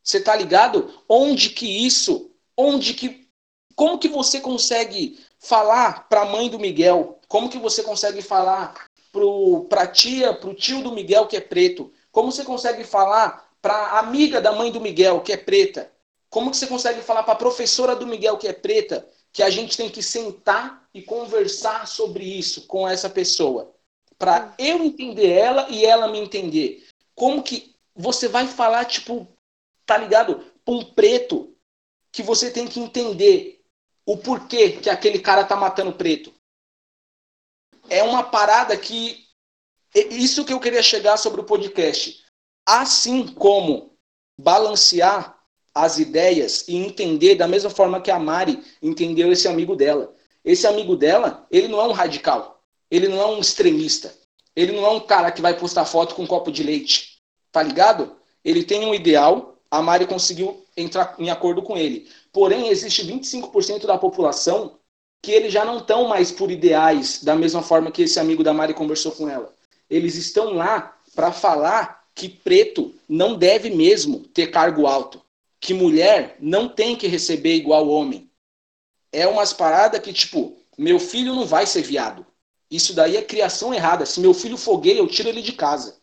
[0.00, 0.94] Você tá ligado?
[1.08, 2.30] Onde que isso?
[2.56, 3.28] Onde que.
[3.74, 7.18] Como que você consegue falar para a mãe do Miguel?
[7.26, 11.92] Como que você consegue falar pro, pra tia, pro tio do Miguel que é preto?
[12.12, 15.90] Como você consegue falar para a amiga da mãe do Miguel, que é preta?
[16.30, 19.04] Como que você consegue falar para a professora do Miguel, que é preta,
[19.34, 23.74] que a gente tem que sentar e conversar sobre isso com essa pessoa?
[24.16, 26.86] Para eu entender ela e ela me entender.
[27.14, 29.28] Como que você vai falar, tipo,
[29.84, 30.36] tá ligado?
[30.64, 31.54] Para um preto
[32.10, 33.62] que você tem que entender
[34.06, 36.32] o porquê que aquele cara tá matando preto.
[37.90, 39.22] É uma parada que.
[40.10, 42.24] Isso que eu queria chegar sobre o podcast
[42.66, 43.96] assim como
[44.38, 45.33] balancear
[45.74, 50.14] as ideias e entender da mesma forma que a Mari entendeu esse amigo dela.
[50.44, 54.14] Esse amigo dela, ele não é um radical, ele não é um extremista,
[54.54, 57.18] ele não é um cara que vai postar foto com um copo de leite,
[57.50, 58.14] tá ligado?
[58.44, 62.08] Ele tem um ideal, a Mari conseguiu entrar em acordo com ele.
[62.32, 64.78] Porém, existe 25% da população
[65.22, 68.52] que eles já não estão mais por ideais, da mesma forma que esse amigo da
[68.52, 69.50] Mari conversou com ela.
[69.88, 75.20] Eles estão lá para falar que preto não deve mesmo ter cargo alto,
[75.64, 78.30] que mulher não tem que receber igual homem.
[79.10, 82.26] É umas paradas que, tipo, meu filho não vai ser viado.
[82.70, 84.04] Isso daí é criação errada.
[84.04, 85.98] Se meu filho fogueia, eu tiro ele de casa.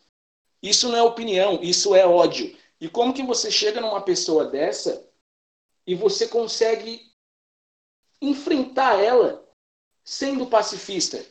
[0.63, 2.57] Isso não é opinião, isso é ódio.
[2.79, 5.07] E como que você chega numa pessoa dessa
[5.85, 6.99] e você consegue
[8.19, 9.47] enfrentar ela
[10.03, 11.23] sendo pacifista?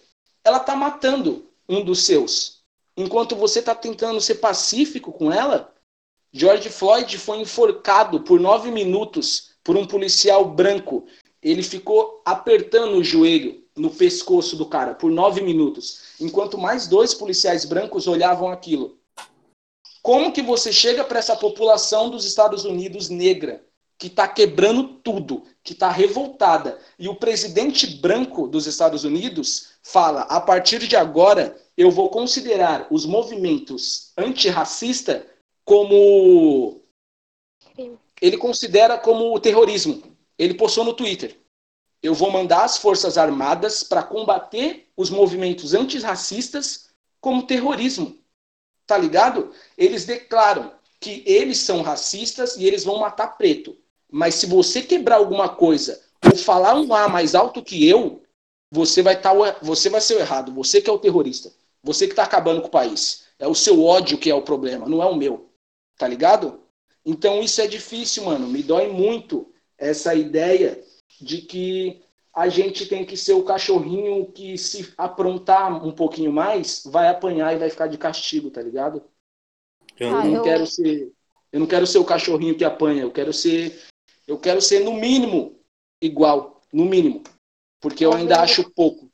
[0.44, 2.62] Ela tá matando um dos seus
[2.96, 5.74] enquanto você está tentando ser pacífico com ela,
[6.32, 11.04] George Floyd foi enforcado por nove minutos por um policial branco.
[11.42, 17.14] Ele ficou apertando o joelho no pescoço do cara por nove minutos, enquanto mais dois
[17.14, 18.98] policiais brancos olhavam aquilo.
[20.02, 23.64] Como que você chega para essa população dos Estados Unidos negra
[23.98, 30.22] que está quebrando tudo, que está revoltada, e o presidente branco dos Estados Unidos fala:
[30.22, 35.26] a partir de agora eu vou considerar os movimentos antirracista
[35.70, 36.82] como
[38.20, 40.02] ele considera como terrorismo.
[40.36, 41.38] Ele postou no Twitter.
[42.02, 46.88] Eu vou mandar as Forças Armadas para combater os movimentos antirracistas
[47.20, 48.18] como terrorismo.
[48.84, 49.52] Tá ligado?
[49.78, 53.78] Eles declaram que eles são racistas e eles vão matar preto.
[54.10, 58.24] Mas se você quebrar alguma coisa ou falar um A mais alto que eu,
[58.72, 59.30] você vai, tá,
[59.62, 60.52] você vai ser o errado.
[60.52, 61.52] Você que é o terrorista.
[61.80, 63.22] Você que está acabando com o país.
[63.38, 65.49] É o seu ódio que é o problema, não é o meu.
[66.00, 66.62] Tá ligado?
[67.04, 68.48] Então isso é difícil, mano.
[68.48, 70.82] Me dói muito essa ideia
[71.20, 72.00] de que
[72.32, 77.54] a gente tem que ser o cachorrinho que se aprontar um pouquinho mais, vai apanhar
[77.54, 79.02] e vai ficar de castigo, tá ligado?
[79.98, 80.42] Eu ah, não eu...
[80.42, 81.12] quero ser,
[81.52, 83.78] eu não quero ser o cachorrinho que apanha, eu quero ser,
[84.26, 85.60] eu quero ser no mínimo
[86.00, 87.22] igual, no mínimo,
[87.78, 89.09] porque eu ainda acho pouco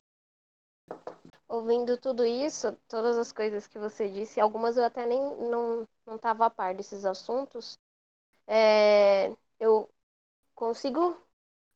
[1.67, 6.47] ouvindo tudo isso, todas as coisas que você disse, algumas eu até nem não estava
[6.47, 7.77] a par desses assuntos,
[8.47, 9.91] é, eu
[10.55, 11.21] consigo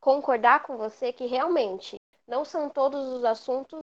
[0.00, 3.80] concordar com você que realmente não são todos os assuntos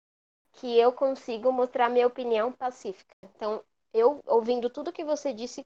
[0.55, 3.15] que eu consigo mostrar minha opinião pacífica.
[3.23, 3.63] Então,
[3.95, 5.65] eu ouvindo tudo que você disse,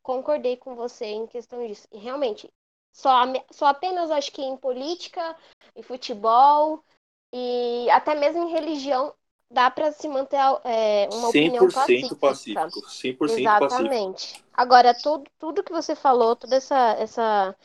[0.00, 1.88] concordei com você em questão disso.
[1.90, 2.48] E realmente,
[2.92, 3.10] só,
[3.50, 5.36] só apenas acho que em política,
[5.74, 6.84] em futebol
[7.32, 9.12] e até mesmo em religião
[9.52, 12.16] dá para se manter é, uma opinião pacífica.
[12.16, 12.80] pacífico.
[12.80, 14.26] 100% Exatamente.
[14.26, 14.48] Pacífico.
[14.52, 17.56] Agora, tudo, tudo que você falou, toda essa, essa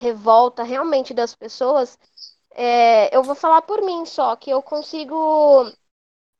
[0.00, 1.98] revolta realmente das pessoas,
[2.52, 5.70] é, eu vou falar por mim só, que eu consigo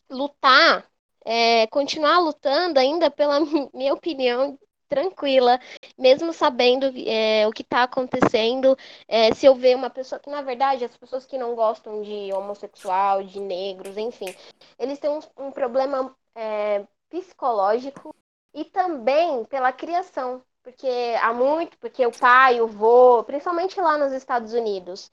[0.08, 0.86] lutar,
[1.24, 3.40] é, continuar lutando ainda pela
[3.74, 4.58] minha opinião
[4.92, 5.58] tranquila,
[5.96, 8.76] mesmo sabendo é, o que está acontecendo.
[9.08, 12.30] É, se eu ver uma pessoa que, na verdade, as pessoas que não gostam de
[12.34, 14.34] homossexual, de negros, enfim,
[14.78, 18.14] eles têm um, um problema é, psicológico
[18.52, 20.42] e também pela criação.
[20.62, 20.88] Porque
[21.20, 25.10] há muito, porque o pai, o vô, principalmente lá nos Estados Unidos,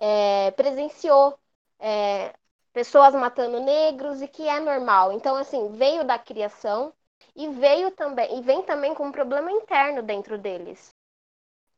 [0.00, 1.38] é, presenciou
[1.78, 2.32] é,
[2.72, 5.12] pessoas matando negros e que é normal.
[5.12, 6.92] Então, assim, veio da criação
[7.38, 10.90] e veio também e vem também com um problema interno dentro deles.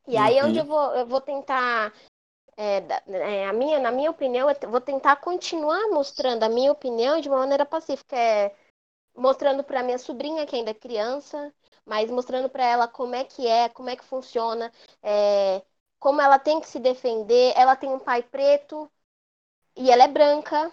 [0.07, 1.93] E aí é onde eu vou, eu vou tentar
[2.57, 7.21] é, é, a minha, na minha opinião, eu vou tentar continuar mostrando a minha opinião
[7.21, 8.55] de uma maneira pacífica, é,
[9.15, 11.53] mostrando para minha sobrinha que ainda é criança,
[11.85, 14.71] mas mostrando para ela como é que é, como é que funciona,
[15.03, 15.61] é,
[15.99, 17.53] como ela tem que se defender.
[17.55, 18.91] Ela tem um pai preto
[19.75, 20.71] e ela é branca,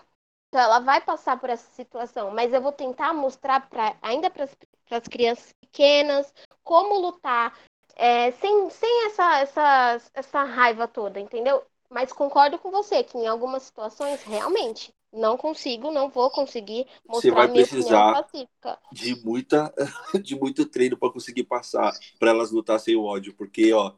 [0.48, 4.48] então ela vai passar por essa situação, mas eu vou tentar mostrar para ainda para
[4.90, 6.32] as crianças pequenas
[6.62, 7.58] como lutar
[7.96, 11.62] é, sem, sem essa, essa, essa raiva toda, entendeu?
[11.90, 17.30] Mas concordo com você que em algumas situações realmente não consigo, não vou conseguir mostrar
[17.30, 18.78] você vai minha precisar pacífica.
[18.92, 19.74] De muita,
[20.22, 23.94] de muito treino para conseguir passar, para elas lutar sem o ódio, porque ó,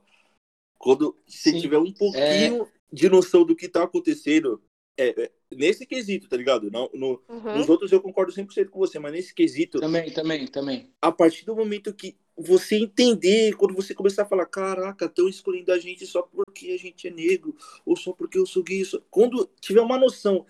[0.79, 1.61] quando você Sim.
[1.61, 2.67] tiver um pouquinho é...
[2.93, 4.63] de noção do que tá acontecendo,
[4.97, 6.71] é, é, nesse quesito, tá ligado?
[6.71, 7.59] No, no uhum.
[7.59, 9.81] Nos outros eu concordo 100% com você, mas nesse quesito.
[9.81, 10.91] Também, também, também.
[11.01, 15.73] A partir do momento que você entender, quando você começar a falar, caraca, estão escolhendo
[15.73, 18.85] a gente só porque a gente é negro, ou só porque eu sou gay.
[18.85, 19.01] Só...
[19.11, 20.47] Quando tiver uma noção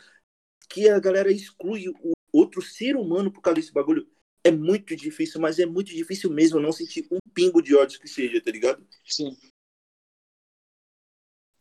[0.68, 4.08] que a galera exclui o outro ser humano por causa desse bagulho,
[4.44, 8.08] é muito difícil, mas é muito difícil mesmo não sentir um pingo de ódio que
[8.08, 8.86] seja, tá ligado?
[9.04, 9.36] Sim.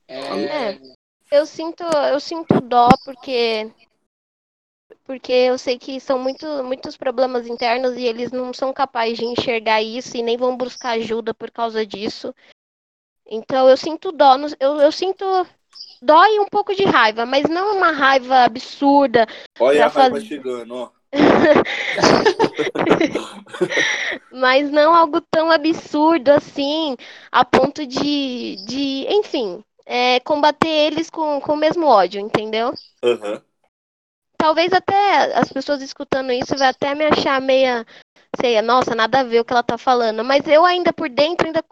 [0.07, 0.98] É...
[1.31, 1.39] é.
[1.39, 3.71] Eu sinto, eu sinto dó porque
[5.09, 9.25] porque eu sei que são muito, muitos problemas internos e eles não são capazes de
[9.25, 12.31] enxergar isso e nem vão buscar ajuda por causa disso.
[13.25, 15.25] Então eu sinto dó, eu, eu sinto
[16.01, 19.25] dó e um pouco de raiva, mas não uma raiva absurda.
[19.59, 20.91] Olha a raiva chegando, ó.
[24.31, 26.95] mas não algo tão absurdo assim,
[27.31, 32.75] a ponto de, de enfim, é, combater eles com, com o mesmo ódio, entendeu?
[33.03, 33.41] Uhum.
[34.37, 37.83] Talvez até as pessoas escutando isso vai até me achar meia,
[38.39, 41.47] sei, nossa, nada a ver o que ela tá falando, mas eu ainda por dentro
[41.47, 41.65] ainda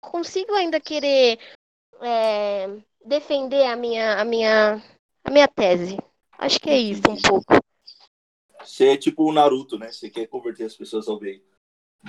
[0.00, 1.40] consigo ainda querer
[2.00, 2.68] é,
[3.04, 4.80] defender a minha, a minha,
[5.24, 5.98] a minha tese.
[6.38, 7.58] Acho que é isso um pouco.
[8.62, 9.90] Você é tipo o Naruto, né?
[9.90, 11.42] Você quer converter as pessoas ao bem.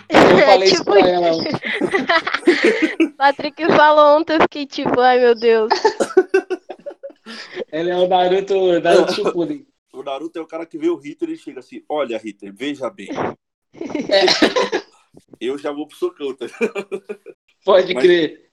[0.10, 0.76] Eu falei tipo...
[0.76, 1.32] isso pra ela.
[3.18, 5.72] Patrick falou ontem, eu fiquei tipo, ai meu Deus.
[7.72, 9.66] Ele é o Naruto, Naruto Shippuden.
[9.94, 12.90] O Naruto é o cara que vê o Hitler e chega assim, olha Hitler, veja
[12.90, 13.10] bem.
[13.74, 14.26] É.
[15.40, 16.46] Eu já vou pro socão, tá?
[17.64, 18.50] Pode mas, crer.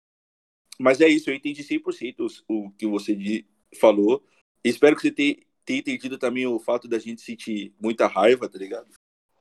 [0.79, 3.45] Mas é isso, eu entendi 100% o, o que você
[3.79, 4.25] falou.
[4.65, 8.59] Espero que você tenha, tenha entendido também o fato da gente sentir muita raiva, tá
[8.59, 8.89] ligado?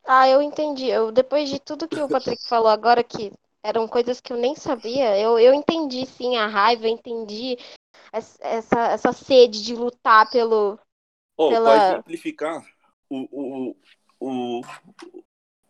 [0.06, 0.88] Ah, eu entendi.
[0.88, 3.32] Eu, depois de tudo que o Patrick falou agora, que
[3.64, 7.58] eram coisas que eu nem sabia, eu, eu entendi sim a raiva, eu entendi
[8.12, 10.80] essa, essa sede de lutar pelo.
[11.38, 11.64] Oh, pela...
[11.64, 12.66] Para exemplificar
[13.10, 13.76] o, o,
[14.20, 14.62] o,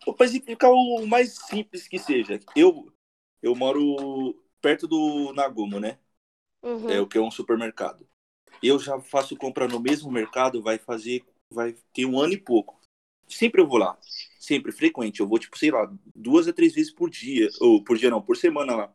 [0.08, 2.40] o para exemplificar o mais simples que seja.
[2.56, 2.92] Eu,
[3.42, 6.00] eu moro perto do Nagumo, né?
[6.64, 6.90] Uhum.
[6.90, 8.08] É o que é um supermercado.
[8.62, 12.81] Eu já faço compra no mesmo mercado, vai fazer, vai ter um ano e pouco.
[13.36, 13.98] Sempre eu vou lá.
[14.40, 15.20] Sempre, frequente.
[15.20, 17.50] Eu vou, tipo, sei lá, duas a três vezes por dia.
[17.60, 18.94] Ou por dia não, por semana lá.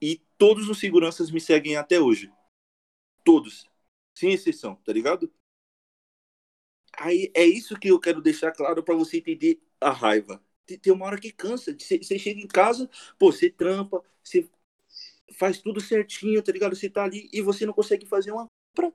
[0.00, 2.32] E todos os seguranças me seguem até hoje.
[3.24, 3.68] Todos.
[4.14, 5.32] Sem exceção, tá ligado?
[6.96, 10.42] Aí é isso que eu quero deixar claro para você entender a raiva.
[10.66, 11.76] Tem uma hora que cansa.
[11.78, 14.48] Você chega em casa, pô, você trampa, você
[15.34, 16.74] faz tudo certinho, tá ligado?
[16.74, 18.92] Você tá ali e você não consegue fazer uma compra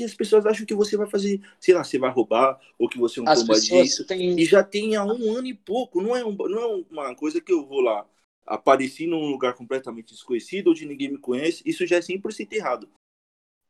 [0.00, 2.98] que as pessoas acham que você vai fazer, sei lá, você vai roubar, ou que
[2.98, 4.06] você é um as disso.
[4.06, 4.38] Têm...
[4.38, 6.00] E já tem há um ano e pouco.
[6.00, 8.06] Não é, um, não é uma coisa que eu vou lá,
[8.46, 11.62] apareci num lugar completamente desconhecido, onde ninguém me conhece.
[11.66, 12.88] Isso já é 100% errado.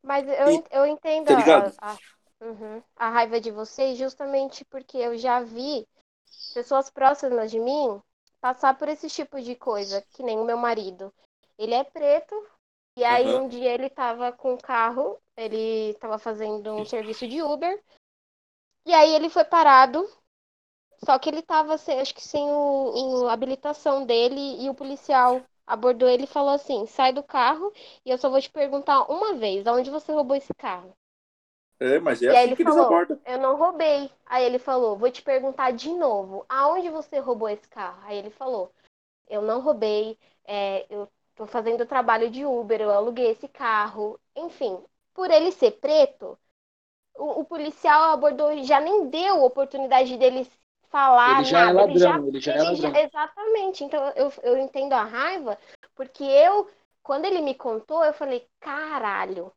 [0.03, 1.99] Mas eu, e, eu entendo tá a, a,
[2.41, 5.87] uhum, a raiva de vocês justamente porque eu já vi
[6.55, 8.01] pessoas próximas de mim
[8.41, 11.13] passar por esse tipo de coisa, que nem o meu marido.
[11.59, 12.35] Ele é preto,
[12.97, 13.45] e aí uhum.
[13.45, 17.83] um dia ele tava com o carro, ele tava fazendo um serviço de Uber.
[18.87, 20.09] E aí ele foi parado,
[21.05, 26.09] só que ele tava, acho que sem o, a habilitação dele, e o policial abordou
[26.09, 27.73] ele e falou assim: sai do carro
[28.05, 30.93] e eu só vou te perguntar uma vez, aonde você roubou esse carro?
[31.79, 33.21] É, mas é e assim aí ele que falou, eles abordam.
[33.25, 34.11] Eu não roubei.
[34.27, 37.99] Aí ele falou, vou te perguntar de novo, aonde você roubou esse carro?
[38.05, 38.71] Aí ele falou,
[39.27, 41.09] eu não roubei, é, eu
[41.41, 44.21] tô fazendo trabalho de Uber, eu aluguei esse carro.
[44.37, 44.79] Enfim,
[45.15, 46.39] por ele ser preto,
[47.17, 50.47] o, o policial abordou, já nem deu oportunidade dele
[50.91, 51.83] falar ele já é nada.
[51.83, 52.93] É ladrão, ele já, ele já é ladrão.
[52.93, 53.85] Já, exatamente.
[53.85, 55.59] Então eu, eu entendo a raiva,
[55.95, 56.69] porque eu,
[57.03, 59.53] quando ele me contou, eu falei, caralho,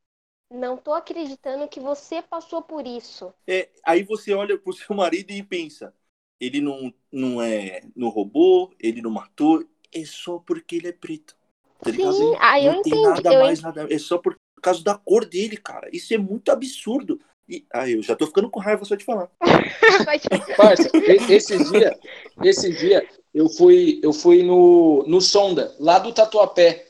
[0.50, 3.34] não tô acreditando que você passou por isso.
[3.48, 5.94] É, aí você olha pro seu marido e pensa,
[6.40, 11.36] ele não, não é no robô, ele não matou, é só porque ele é preto.
[11.84, 13.02] Tá Sim, aí eu entendi.
[13.02, 13.88] nada mais, nada.
[13.90, 15.90] É só por causa da cor dele, cara.
[15.92, 17.20] Isso é muito absurdo.
[17.48, 19.30] E, ah, eu já tô ficando com raiva só de falar.
[20.58, 20.90] Parça,
[21.30, 22.00] esse dia,
[22.42, 26.88] esse dia eu fui, eu fui no, no Sonda, lá do Tatuapé.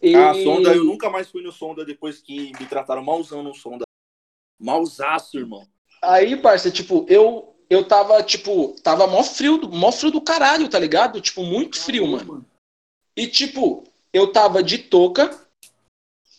[0.00, 0.14] E...
[0.14, 3.84] Ah, Sonda, eu nunca mais fui no Sonda depois que me trataram malzão no Sonda.
[4.58, 5.66] Malzaço, irmão.
[6.02, 10.76] Aí, parça, tipo, eu eu tava, tipo, tava mó frio, mó frio do caralho, tá
[10.76, 11.20] ligado?
[11.20, 12.44] Tipo, muito frio, mano.
[13.16, 15.30] E, tipo, eu tava de touca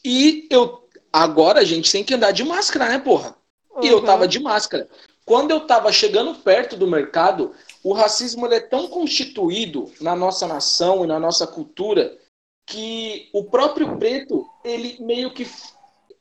[0.03, 0.89] e eu.
[1.11, 3.35] Agora a gente tem que andar de máscara, né, porra?
[3.69, 3.83] Uhum.
[3.83, 4.87] E eu tava de máscara.
[5.25, 7.53] Quando eu tava chegando perto do mercado,
[7.83, 12.17] o racismo é tão constituído na nossa nação e na nossa cultura
[12.65, 15.45] que o próprio preto, ele meio que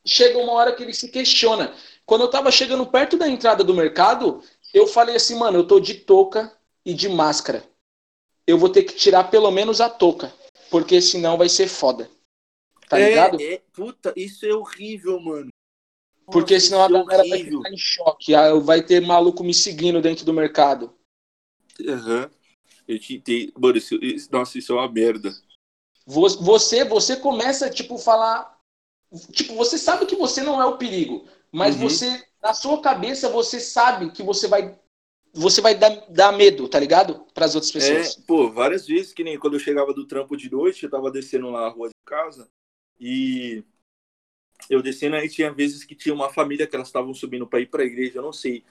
[0.04, 1.72] chega uma hora que ele se questiona.
[2.04, 4.42] Quando eu tava chegando perto da entrada do mercado,
[4.74, 6.52] eu falei assim, mano, eu tô de touca
[6.84, 7.62] e de máscara.
[8.46, 10.32] Eu vou ter que tirar pelo menos a touca,
[10.70, 12.10] porque senão vai ser foda.
[12.88, 13.40] Tá é, ligado?
[13.40, 15.50] É, puta, isso é horrível, mano.
[16.26, 18.34] Porque Nossa, senão a é galera vai ficar em choque.
[18.34, 20.94] Ah, vai ter maluco me seguindo dentro do mercado.
[21.86, 22.22] Aham.
[22.22, 22.30] Uhum.
[22.86, 23.52] Eu te entendo.
[23.56, 25.32] Mano, isso, isso, nossa, isso é uma merda.
[26.04, 28.58] Você, você começa, tipo, falar.
[29.32, 31.82] Tipo, você sabe que você não é o perigo, mas uhum.
[31.82, 34.76] você, na sua cabeça, você sabe que você vai.
[35.32, 37.24] Você vai dar, dar medo, tá ligado?
[37.32, 38.18] Para as outras pessoas.
[38.18, 41.10] É, pô, várias vezes, que nem quando eu chegava do trampo de noite, eu tava
[41.10, 42.48] descendo lá a rua de casa
[42.98, 43.64] e
[44.68, 47.66] eu descendo aí tinha vezes que tinha uma família que elas estavam subindo para ir
[47.66, 48.64] para a igreja, eu não sei.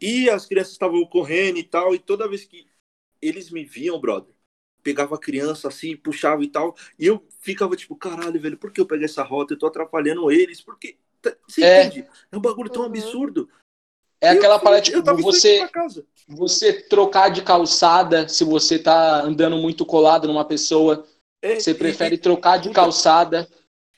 [0.00, 2.66] E as crianças estavam correndo e tal, e toda vez que
[3.20, 4.34] eles me viam, brother,
[4.82, 8.80] pegava a criança assim, puxava e tal, e eu ficava tipo, caralho, velho, por que
[8.80, 9.54] eu peguei essa rota?
[9.54, 10.96] Eu tô atrapalhando eles, porque.
[11.22, 11.86] Tá, você é.
[11.86, 12.08] entende?
[12.30, 12.88] É um bagulho tão uhum.
[12.88, 13.48] absurdo.
[14.24, 15.68] É aquela parada, tipo, você,
[16.28, 21.06] você trocar de calçada se você tá andando muito colado numa pessoa.
[21.42, 23.48] É, você prefere e, trocar de calçada.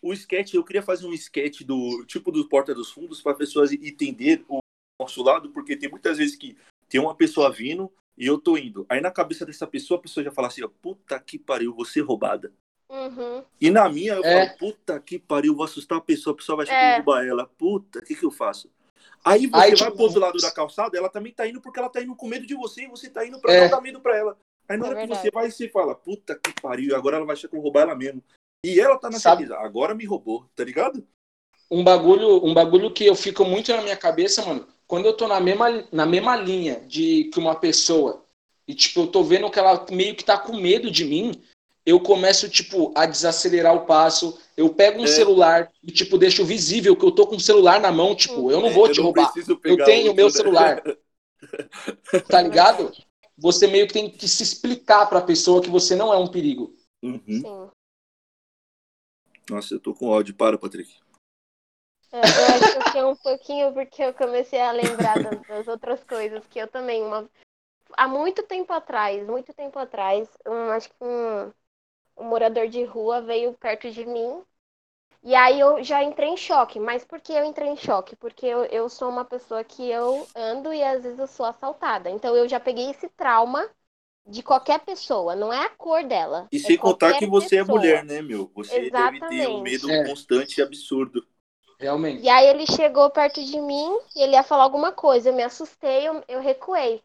[0.03, 3.73] O sketch, eu queria fazer um sketch do tipo do Porta dos Fundos para pessoas
[3.73, 4.59] entender o
[5.01, 6.57] nosso lado, porque tem muitas vezes que
[6.89, 8.87] tem uma pessoa vindo, e eu tô indo.
[8.89, 12.01] Aí na cabeça dessa pessoa, a pessoa já fala assim, ó, puta que pariu, você
[12.01, 12.53] roubada.
[12.89, 13.45] Uhum.
[13.61, 14.47] E na minha, eu é.
[14.47, 16.97] falo, puta que pariu, vou assustar a pessoa, a pessoa vai é.
[16.97, 17.47] roubar ela.
[17.47, 18.71] Puta, o que que eu faço?
[19.27, 19.93] Aí você Aí, vai tipo...
[19.93, 22.47] pro outro lado da calçada, ela também tá indo porque ela tá indo com medo
[22.47, 23.63] de você e você tá indo pra é.
[23.63, 24.39] não dar medo pra ela.
[24.69, 27.35] Aí na é hora que você vai, você fala, puta que pariu, agora ela vai
[27.35, 28.23] achar que eu roubar ela mesmo.
[28.65, 29.43] E ela tá na Sabe...
[29.43, 31.05] certeza, agora me roubou, tá ligado?
[31.69, 35.27] Um bagulho, um bagulho que eu fico muito na minha cabeça, mano, quando eu tô
[35.27, 38.25] na mesma, na mesma linha de que uma pessoa
[38.69, 41.33] e tipo eu tô vendo que ela meio que tá com medo de mim,
[41.87, 45.07] eu começo tipo a desacelerar o passo, eu pego um é.
[45.07, 48.61] celular e tipo deixo visível que eu tô com o celular na mão, tipo, eu
[48.61, 49.33] não vou é, te roubar.
[49.65, 50.33] Eu tenho o meu né?
[50.33, 50.83] celular.
[52.29, 52.93] tá ligado?
[53.39, 56.27] Você meio que tem que se explicar para a pessoa que você não é um
[56.27, 56.75] perigo.
[57.03, 57.71] Uhum.
[59.49, 60.35] Nossa, eu tô com ódio.
[60.35, 60.93] Para, Patrick.
[62.11, 65.69] É, eu acho que eu fiquei um pouquinho porque eu comecei a lembrar das, das,
[65.69, 67.03] outras coisas que eu também.
[67.03, 67.29] Uma...
[67.97, 71.53] Há muito tempo atrás, muito tempo atrás, um, acho que um,
[72.17, 74.43] um morador de rua veio perto de mim.
[75.23, 76.79] E aí eu já entrei em choque.
[76.79, 78.17] Mas por que eu entrei em choque?
[78.17, 82.11] Porque eu, eu sou uma pessoa que eu ando e às vezes eu sou assaltada.
[82.11, 83.69] Então eu já peguei esse trauma
[84.27, 86.49] de qualquer pessoa, não é a cor dela.
[86.51, 87.79] E é sem contar que você é pessoa.
[87.79, 88.51] é mulher, né, meu?
[88.55, 89.21] Você Exatamente.
[89.21, 90.05] deve ter um medo é.
[90.05, 91.27] constante e absurdo.
[91.79, 92.23] Realmente.
[92.23, 95.29] E aí ele chegou perto de mim e ele ia falar alguma coisa.
[95.29, 97.03] Eu me assustei, eu, eu recuei.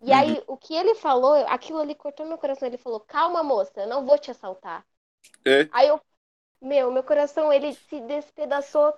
[0.00, 0.16] E uhum.
[0.16, 2.66] aí o que ele falou, aquilo ali cortou meu coração.
[2.66, 4.86] Ele falou: Calma, moça, eu não vou te assaltar.
[5.44, 5.68] É.
[5.72, 6.00] Aí eu,
[6.60, 8.94] meu, meu coração ele se despedaçou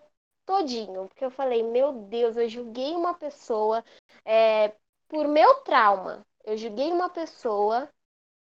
[0.46, 3.84] todinho, porque eu falei: Meu Deus, eu julguei uma pessoa
[4.24, 4.72] é,
[5.08, 6.24] por meu trauma.
[6.44, 7.88] Eu julguei uma pessoa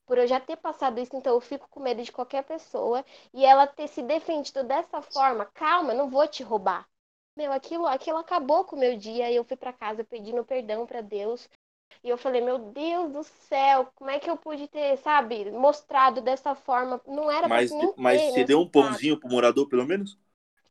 [0.06, 3.04] por eu já ter passado isso, então eu fico com medo de qualquer pessoa
[3.34, 6.86] e ela ter se defendido dessa forma, calma, não vou te roubar.
[7.36, 9.30] Meu, aquilo, aquilo acabou com o meu dia.
[9.30, 11.46] E eu fui para casa pedindo perdão para Deus.
[12.02, 16.20] E eu falei, meu Deus do céu, como é que eu pude ter, sabe, mostrado
[16.22, 17.00] dessa forma?
[17.06, 20.18] Não era mas, pra Mas você deu um pãozinho pro morador, pelo menos?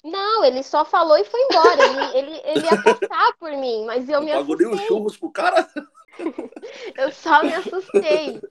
[0.04, 1.82] Não, ele só falou e foi embora.
[1.84, 4.58] ele, ele, ele ia passar por mim, mas eu Não me pagou assustei.
[4.58, 5.70] nem os churros pro cara?
[6.98, 8.46] eu só me assustei.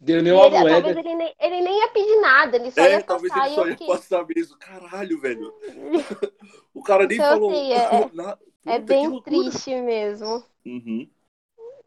[0.00, 0.94] Deu nem uma ele, moeda.
[0.94, 3.48] Talvez ele nem, ele nem ia pedir nada, ele só É, ia talvez passar ele
[3.50, 3.86] e só eu ia fiquei...
[3.86, 4.56] passar mesmo.
[4.58, 5.54] Caralho, velho.
[6.74, 7.62] O cara nem Então, falou.
[7.62, 10.44] assim, é- na- É Puta, que bem triste mesmo.
[10.64, 11.10] Uhum.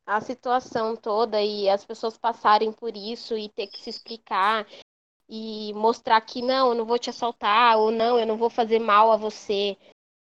[0.09, 4.67] A situação toda e as pessoas passarem por isso e ter que se explicar
[5.29, 8.79] e mostrar que não, eu não vou te assaltar, ou não, eu não vou fazer
[8.79, 9.77] mal a você.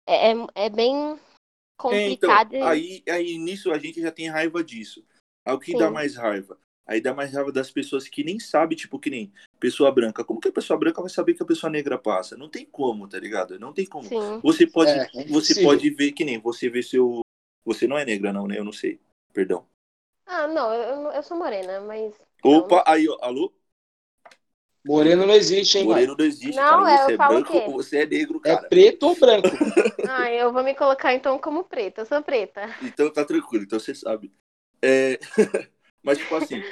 [0.09, 2.55] É, é, é bem É, então, complicado.
[2.55, 5.05] aí, aí nisso a gente já tem raiva disso.
[5.45, 5.93] Aí o que dá Sim.
[5.93, 6.59] mais raiva?
[6.87, 9.31] Aí dá mais raiva das pessoas que nem sabem, tipo, que nem
[9.61, 10.25] pessoa branca.
[10.25, 12.39] Como que a pessoa branca vai saber que a pessoa negra passa?
[12.39, 13.59] Não tem como, tá ligado?
[13.59, 14.09] Não tem como.
[14.09, 14.41] Sim.
[14.43, 17.21] Você pode, É, é você pode ver que nem você vê seu.
[17.67, 18.59] Você não é negra, não, né?
[18.59, 18.99] Eu não sei.
[19.35, 19.67] Perdão.
[20.27, 22.15] Ah, não, eu, eu sou morena, mas.
[22.45, 23.53] Não, Opa, aí, ó, alô?
[24.85, 25.87] Moreno não existe, hein?
[25.87, 26.87] Moreno não existe, Não, cara.
[26.87, 28.69] é, Você eu é falo o branco ou você é negro, É cara.
[28.69, 29.59] preto ou branco?
[30.03, 32.03] Ah, eu vou me colocar então como preta.
[32.03, 32.63] Eu sou preta.
[32.81, 34.33] Então tá tranquilo, então você sabe.
[34.83, 35.19] É,
[36.03, 36.65] Mas, tipo assim,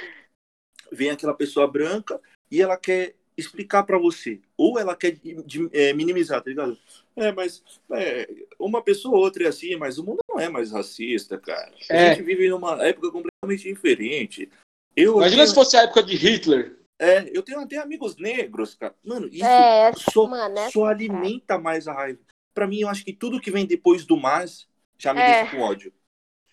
[0.91, 4.39] vem aquela pessoa branca e ela quer explicar pra você.
[4.57, 6.77] Ou ela quer de- de- é, minimizar, tá ligado?
[7.15, 8.27] É, mas é,
[8.59, 11.73] uma pessoa ou outra é assim, mas o mundo não é mais racista, cara.
[11.89, 12.09] A É.
[12.15, 14.49] gente vive numa época completamente diferente.
[14.95, 16.77] Eu Imagina tenho, se fosse a época de Hitler.
[16.99, 18.95] é, eu tenho até amigos negros, cara.
[19.03, 22.19] Mano, isso É, só, mano, só a alimenta mais a raiva.
[22.53, 24.67] Pra mim, eu acho que tudo que vem depois do mais
[24.97, 25.41] já me É.
[25.41, 25.91] deixa com ódio.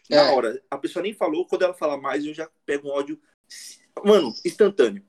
[0.09, 0.35] Na É.
[0.35, 3.21] hora, a pessoa nem falou, quando ela fala mais, eu já pego um ódio,
[4.05, 5.05] mano, instantâneo.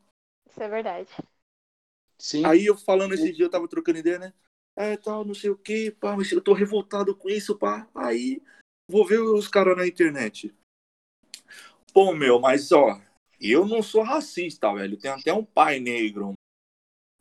[0.50, 1.10] Isso é verdade.
[2.22, 2.46] Sim.
[2.46, 4.34] Aí eu falando esse dia, eu tava trocando ideia, né?
[4.76, 7.90] É, tal, não sei o que, pá, mas eu tô revoltado com isso, pá.
[7.96, 8.40] Aí
[8.88, 10.56] vou ver os caras na internet.
[11.92, 13.02] Pô, meu, mas ó,
[13.40, 15.00] eu não sou racista, velho.
[15.00, 16.34] Tem até um pai negro.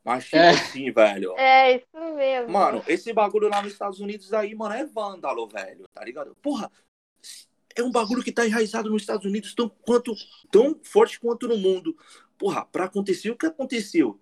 [0.04, 0.50] Mas tipo É.
[0.50, 1.34] assim, velho.
[1.38, 2.52] É, isso mesmo.
[2.52, 6.34] Mano, esse bagulho lá nos Estados Unidos aí, mano, é vândalo, velho, tá ligado?
[6.42, 6.70] Porra,
[7.74, 10.12] é um bagulho que tá enraizado nos Estados Unidos tão, quanto,
[10.50, 11.96] tão forte quanto no mundo.
[12.36, 14.20] Porra, pra acontecer o que aconteceu?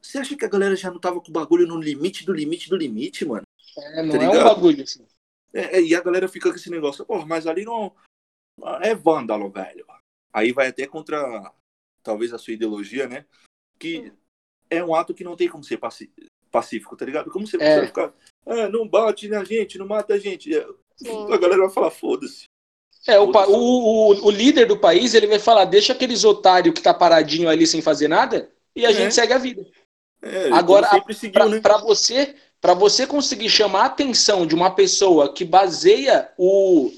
[0.00, 2.68] Você acha que a galera já não tava com o bagulho no limite do limite
[2.70, 3.42] do limite, mano?
[3.76, 5.06] É, não tá é um bagulho assim.
[5.52, 7.92] É, é, e a galera fica com esse negócio, porra, mas ali não.
[8.82, 9.84] É vândalo, velho.
[10.32, 11.52] Aí vai até contra,
[12.02, 13.24] talvez, a sua ideologia, né?
[13.78, 14.12] Que
[14.68, 16.12] é um ato que não tem como ser paci-
[16.50, 17.30] pacífico, tá ligado?
[17.30, 17.78] Como você É.
[17.78, 18.12] vai ficar,
[18.46, 20.54] ah, não bate na gente, não mata a gente.
[20.54, 21.32] É, Sim.
[21.32, 22.44] A galera vai falar, foda-se.
[23.06, 26.82] É, o, o, o, o líder do país, ele vai falar, deixa aqueles otários que
[26.82, 28.92] tá paradinho ali sem fazer nada, e a É.
[28.92, 29.66] gente segue a vida.
[30.22, 31.60] É, Agora, seguiu, né?
[31.60, 36.92] Para você, para você conseguir chamar a atenção de uma pessoa que baseia o,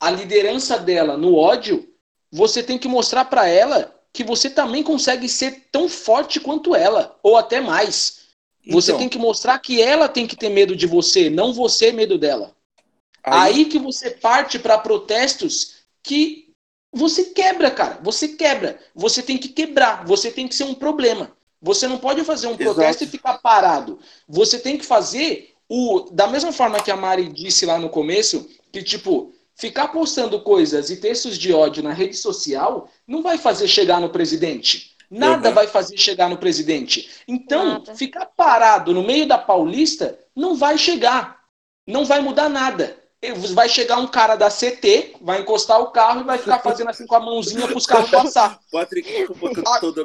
[0.00, 1.88] a liderança dela no ódio,
[2.30, 7.18] você tem que mostrar para ela que você também consegue ser tão forte quanto ela,
[7.22, 8.28] ou até mais.
[8.66, 11.92] Você Então, tem que mostrar que ela tem que ter medo de você, não você
[11.92, 12.54] medo dela.
[13.24, 16.52] Aí, que você parte para protestos que
[16.92, 18.00] você quebra, cara.
[18.02, 18.78] Você quebra.
[18.94, 20.04] Você tem que quebrar.
[20.06, 21.36] Você tem que ser um problema.
[21.60, 23.04] Você não pode fazer um protesto Exato.
[23.04, 23.98] e ficar parado.
[24.28, 28.48] Você tem que fazer o da mesma forma que a Mari disse lá no começo,
[28.72, 33.66] que tipo, ficar postando coisas e textos de ódio na rede social não vai fazer
[33.68, 34.96] chegar no presidente.
[35.10, 35.54] Nada Uhum.
[35.54, 37.08] vai fazer chegar no presidente.
[37.26, 37.94] Então, Nada.
[37.96, 41.38] ficar parado no meio da Paulista não vai chegar.
[41.86, 42.96] Não vai mudar nada.
[43.52, 47.04] Vai chegar um cara da CT, vai encostar o carro e vai ficar fazendo assim
[47.04, 48.60] com a mãozinha para os carros passar.
[48.70, 49.08] Patrick,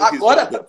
[0.01, 0.67] A- Agora,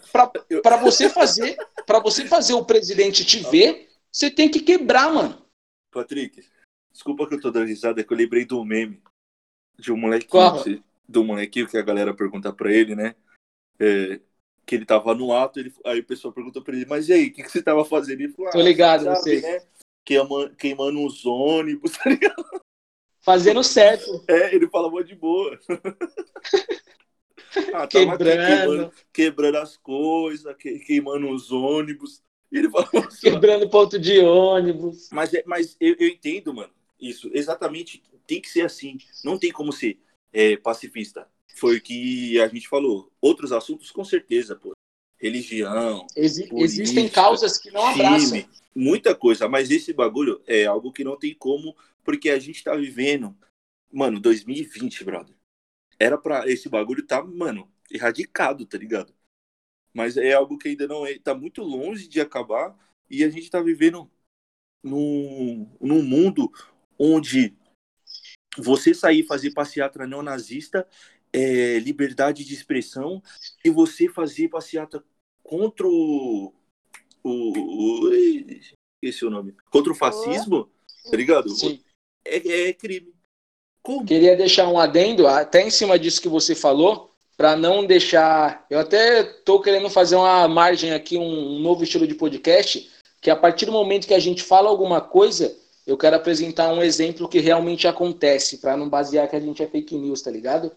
[0.63, 5.43] para você fazer, para você fazer o presidente te ver, você tem que quebrar, mano.
[5.91, 6.45] Patrick,
[6.93, 9.03] desculpa que eu tô dando risada, é que eu lembrei do meme.
[9.79, 9.99] De um
[10.63, 13.15] se- do molequinho que a galera pergunta pra ele, né?
[13.81, 14.21] É,
[14.67, 17.27] que ele tava no ato, ele, aí o pessoal pergunta pra ele, mas e aí,
[17.27, 18.21] o que, que você tava fazendo?
[18.21, 19.41] Ele falou, Tô ligado, sabe, eu sei.
[19.41, 19.63] né?
[20.05, 22.45] Queima, queimando os ônibus, tá ligado?
[23.23, 24.23] Fazendo certo.
[24.29, 25.59] É, ele falava de boa.
[27.73, 28.45] ah, tava aqui Quebrando.
[28.45, 32.23] queimando, quebrando as coisas, que- queimando os ônibus.
[32.53, 35.09] Ele falava assim, Quebrando ponto de ônibus.
[35.11, 37.31] Mas, é- mas eu, eu entendo, mano, isso.
[37.33, 38.99] Exatamente, tem que ser assim.
[39.25, 39.99] Não tem como ser
[40.33, 41.27] é, pacifista.
[41.57, 43.11] Foi o que a gente falou.
[43.21, 44.73] Outros assuntos, com certeza, pô.
[45.25, 48.29] Religião, Exi- Política, existem causas que não abraçam.
[48.29, 49.49] time, muita coisa.
[49.49, 53.35] Mas esse bagulho é algo que não tem como, porque a gente tá vivendo,
[53.91, 55.35] mano, 2020, brother.
[55.99, 59.15] Era pra esse bagulho tá, mano, erradicado, tá ligado?
[59.95, 62.77] Mas é algo que ainda não é, tá muito longe de acabar
[63.09, 64.11] e a gente tá vivendo
[64.83, 66.53] num, num mundo
[66.99, 67.57] onde
[68.59, 70.87] você sair fazer passeata neonazista
[71.33, 73.23] é liberdade de expressão
[73.65, 75.03] e você fazer passeata
[75.45, 76.53] contra o,
[77.23, 78.11] o, o
[79.01, 80.69] esse é o nome contra o fascismo
[81.11, 81.47] tá ligado.
[82.25, 83.15] É, é crime
[83.83, 84.05] Como?
[84.05, 88.81] queria deixar um adendo até em cima disso que você falou para não deixar eu
[88.81, 92.91] até tô querendo fazer uma margem aqui um, um novo estilo de podcast
[93.21, 96.83] que a partir do momento que a gente fala alguma coisa eu quero apresentar um
[96.83, 100.73] exemplo que realmente acontece, para não basear que a gente é fake news, tá ligado?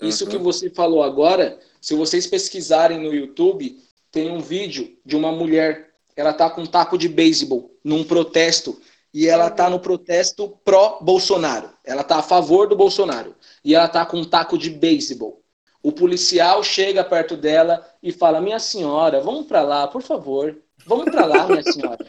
[0.00, 0.08] Uhum.
[0.08, 3.78] Isso que você falou agora, se vocês pesquisarem no YouTube,
[4.10, 8.80] tem um vídeo de uma mulher, ela tá com um taco de beisebol num protesto,
[9.12, 11.70] e ela tá no protesto pró-Bolsonaro.
[11.84, 13.34] Ela tá a favor do Bolsonaro.
[13.64, 15.42] E ela tá com um taco de beisebol.
[15.82, 20.56] O policial chega perto dela e fala: Minha senhora, vamos para lá, por favor.
[20.86, 22.06] Vamos para lá, minha senhora.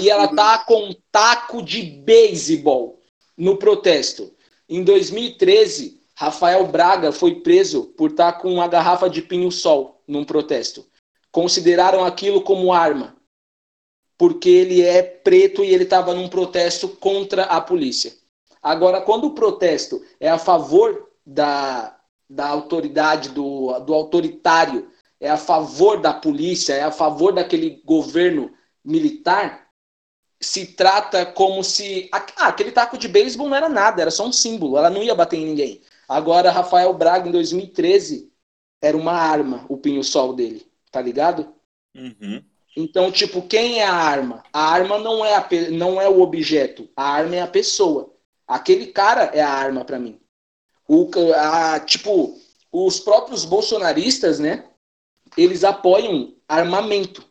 [0.00, 3.02] E ela tá com um taco de beisebol
[3.36, 4.32] no protesto.
[4.68, 10.24] Em 2013, Rafael Braga foi preso por estar tá com uma garrafa de pinho-sol num
[10.24, 10.86] protesto.
[11.36, 13.14] Consideraram aquilo como arma,
[14.16, 18.14] porque ele é preto e ele estava num protesto contra a polícia.
[18.62, 21.94] Agora, quando o protesto é a favor da,
[22.26, 28.50] da autoridade, do, do autoritário, é a favor da polícia, é a favor daquele governo
[28.82, 29.68] militar
[30.40, 32.08] se trata como se.
[32.12, 35.14] Ah, aquele taco de beisebol não era nada, era só um símbolo, ela não ia
[35.14, 35.82] bater em ninguém.
[36.08, 38.32] Agora, Rafael Braga, em 2013,
[38.80, 40.65] era uma arma, o pinho-sol dele,
[40.96, 41.54] tá ligado?
[41.94, 42.42] Uhum.
[42.74, 44.42] Então, tipo, quem é a arma?
[44.50, 48.14] A arma não é, a, não é o objeto, a arma é a pessoa.
[48.48, 50.18] Aquele cara é a arma para mim.
[50.88, 52.40] O, a, tipo,
[52.72, 54.70] os próprios bolsonaristas, né?
[55.36, 57.30] Eles apoiam armamento.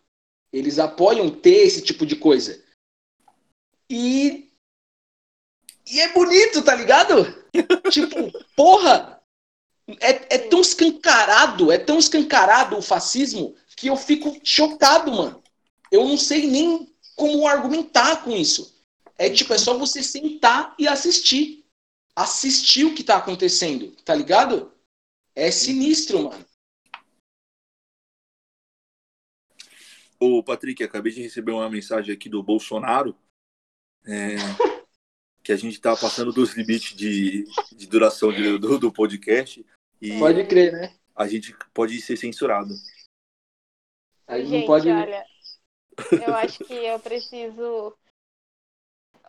[0.54, 2.64] Eles apoiam ter esse tipo de coisa.
[3.90, 4.52] E.
[5.88, 7.26] E é bonito, tá ligado?
[7.90, 9.15] tipo, porra!
[10.00, 15.44] É, é tão escancarado, é tão escancarado o fascismo que eu fico chocado, mano.
[15.92, 18.84] Eu não sei nem como argumentar com isso.
[19.18, 21.66] É tipo, é só você sentar e assistir.
[22.16, 24.72] Assistir o que tá acontecendo, tá ligado?
[25.36, 26.46] É sinistro, mano.
[30.20, 33.16] Ô, Patrick, acabei de receber uma mensagem aqui do Bolsonaro
[34.06, 34.36] é,
[35.46, 39.64] que a gente está passando dos limites de, de duração de, do, do podcast.
[40.02, 40.96] E pode crer, né?
[41.16, 42.74] A gente pode ser censurado.
[44.26, 44.90] A gente, gente pode...
[44.90, 45.24] olha,
[46.12, 47.96] eu acho que eu preciso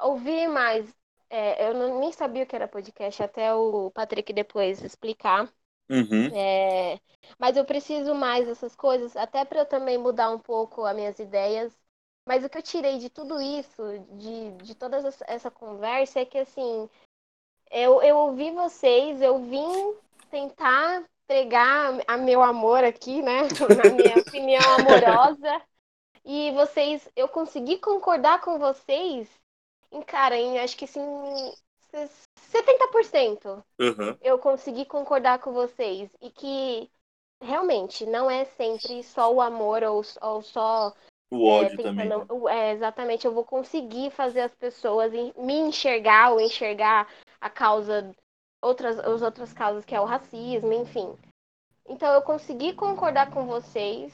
[0.01, 0.91] ouvir mais.
[1.29, 5.53] É, eu não, nem sabia o que era podcast, até o Patrick depois explicar.
[5.91, 6.35] Uhum.
[6.35, 6.99] É,
[7.39, 11.19] mas eu preciso mais dessas coisas, até para eu também mudar um pouco as minhas
[11.19, 11.77] ideias.
[12.27, 16.39] Mas o que eu tirei de tudo isso, de, de toda essa conversa, é que
[16.39, 16.89] assim,
[17.70, 19.95] eu, eu ouvi vocês, eu vim
[20.31, 23.43] tentar pregar a meu amor aqui, né?
[23.85, 25.62] Na minha opinião amorosa.
[26.24, 29.29] E vocês, eu consegui concordar com vocês
[29.93, 31.01] em, cara, em acho que assim,
[32.53, 33.64] 70%.
[33.79, 34.18] Uhum.
[34.20, 36.11] Eu consegui concordar com vocês.
[36.20, 36.91] E que
[37.43, 40.93] realmente não é sempre só o amor ou, ou só.
[41.31, 42.09] O ódio é, também.
[42.09, 42.16] Né?
[42.50, 47.09] É, exatamente, eu vou conseguir fazer as pessoas me enxergar ou enxergar
[47.41, 48.14] a causa,
[48.63, 51.17] outras, as outras causas que é o racismo, enfim.
[51.88, 54.13] Então eu consegui concordar com vocês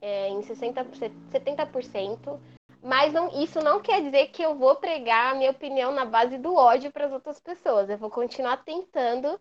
[0.00, 2.40] é, em 60%, 70%.
[2.80, 6.38] Mas não, isso não quer dizer que eu vou pregar a minha opinião na base
[6.38, 7.90] do ódio para as outras pessoas.
[7.90, 9.38] Eu vou continuar tentando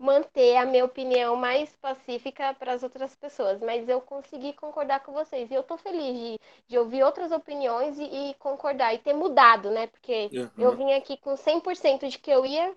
[0.00, 3.60] manter a minha opinião mais pacífica para as outras pessoas.
[3.60, 5.50] Mas eu consegui concordar com vocês.
[5.50, 8.94] E eu estou feliz de, de, ouvir outras opiniões e, e, concordar.
[8.94, 9.86] E ter mudado, né?
[9.86, 10.50] Porque uhum.
[10.56, 12.74] eu vim aqui com 100% de que eu ia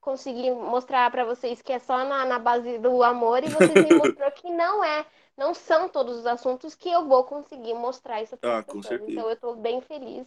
[0.00, 3.42] conseguir mostrar para vocês que é só na, na base do amor.
[3.42, 5.04] E vocês me mostrou que não é
[5.36, 9.00] não são todos os assuntos que eu vou conseguir mostrar isso para ah, pessoas.
[9.08, 10.26] Então eu estou bem feliz.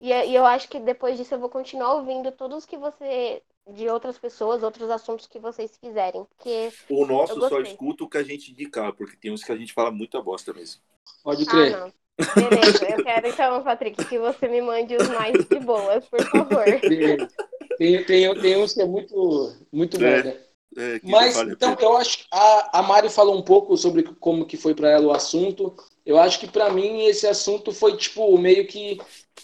[0.00, 3.42] E, e, eu acho que depois disso eu vou continuar ouvindo todos que você.
[3.72, 6.24] De outras pessoas, outros assuntos que vocês quiserem.
[6.24, 9.56] Porque o nosso só escuta o que a gente indicar, porque tem uns que a
[9.56, 10.80] gente fala muita bosta mesmo.
[11.22, 11.74] Pode crer.
[11.74, 16.22] Ah, Beleza, eu quero então, Patrick, que você me mande os mais de boas, por
[16.22, 16.64] favor.
[17.76, 20.22] Tem, tem, tem uns que é muito, muito é.
[20.22, 20.40] bom, né?
[20.76, 24.56] É, Mas, então, eu acho que a, a Mari falou um pouco sobre como que
[24.56, 25.74] foi para ela o assunto.
[26.06, 29.00] Eu acho que para mim esse assunto foi, tipo, meio que...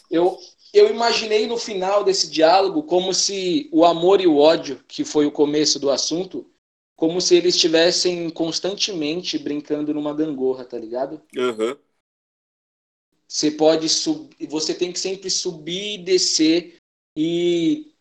[0.08, 0.38] Eu,
[0.72, 5.26] eu imaginei no final desse diálogo como se o amor e o ódio, que foi
[5.26, 6.48] o começo do assunto,
[6.96, 11.20] como se eles estivessem constantemente brincando numa gangorra, tá ligado?
[11.36, 11.76] Uhum.
[13.26, 16.76] Você pode subir, você tem que sempre subir e descer
[17.16, 17.94] e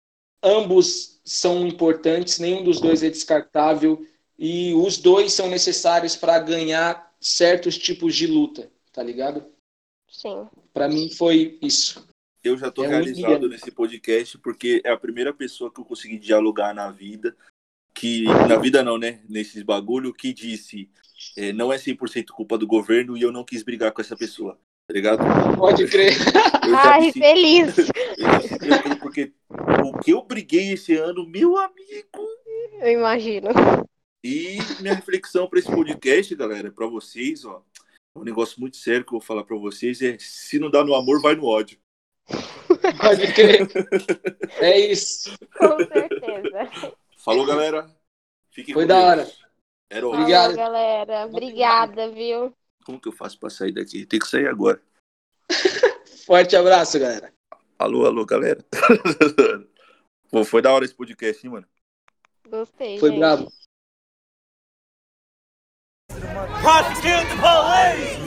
[0.44, 4.06] ambos são importantes, nenhum dos dois é descartável
[4.38, 9.46] e os dois são necessários para ganhar certos tipos de luta, tá ligado?
[10.10, 10.48] Sim.
[10.74, 12.09] Para mim foi isso.
[12.44, 15.86] Eu já tô é realizado um nesse podcast porque é a primeira pessoa que eu
[15.86, 17.36] consegui dialogar na vida,
[17.94, 20.90] que na vida não, né, nesses bagulho que disse,
[21.38, 24.57] é, não é 100% culpa do governo e eu não quis brigar com essa pessoa.
[24.88, 25.20] Tá ligado?
[25.56, 26.14] Pode crer.
[26.76, 27.76] Ai, feliz.
[28.90, 29.32] Eu porque
[29.86, 32.28] o que eu briguei esse ano, meu amigo.
[32.82, 33.49] Eu imagino.
[34.24, 37.64] E minha reflexão para esse podcast, galera, para vocês, ó,
[38.16, 40.95] um negócio muito sério que eu vou falar para vocês é: se não dá no
[40.95, 41.80] amor, vai no ódio.
[43.02, 43.68] Pode crer.
[44.60, 45.32] É isso.
[45.58, 46.70] Com certeza.
[47.18, 47.90] Falou, galera.
[48.52, 49.08] Fiquem Foi da Deus.
[49.08, 49.32] hora.
[49.90, 50.56] Era Obrigado.
[50.56, 51.26] galera.
[51.26, 52.54] Obrigada, viu?
[52.86, 54.06] Como que eu faço para sair daqui?
[54.06, 54.82] Tem que sair agora.
[56.26, 57.34] Forte abraço, galera.
[57.78, 58.64] Alô, alô, galera.
[60.32, 61.68] Pô, foi da hora esse podcast, hein, mano?
[62.48, 63.00] Gostei.
[63.00, 63.20] Foi gente.
[63.20, 63.52] bravo.
[66.62, 68.20] Prosecute the police!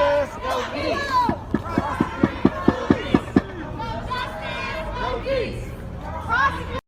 [0.00, 1.09] Yes, go.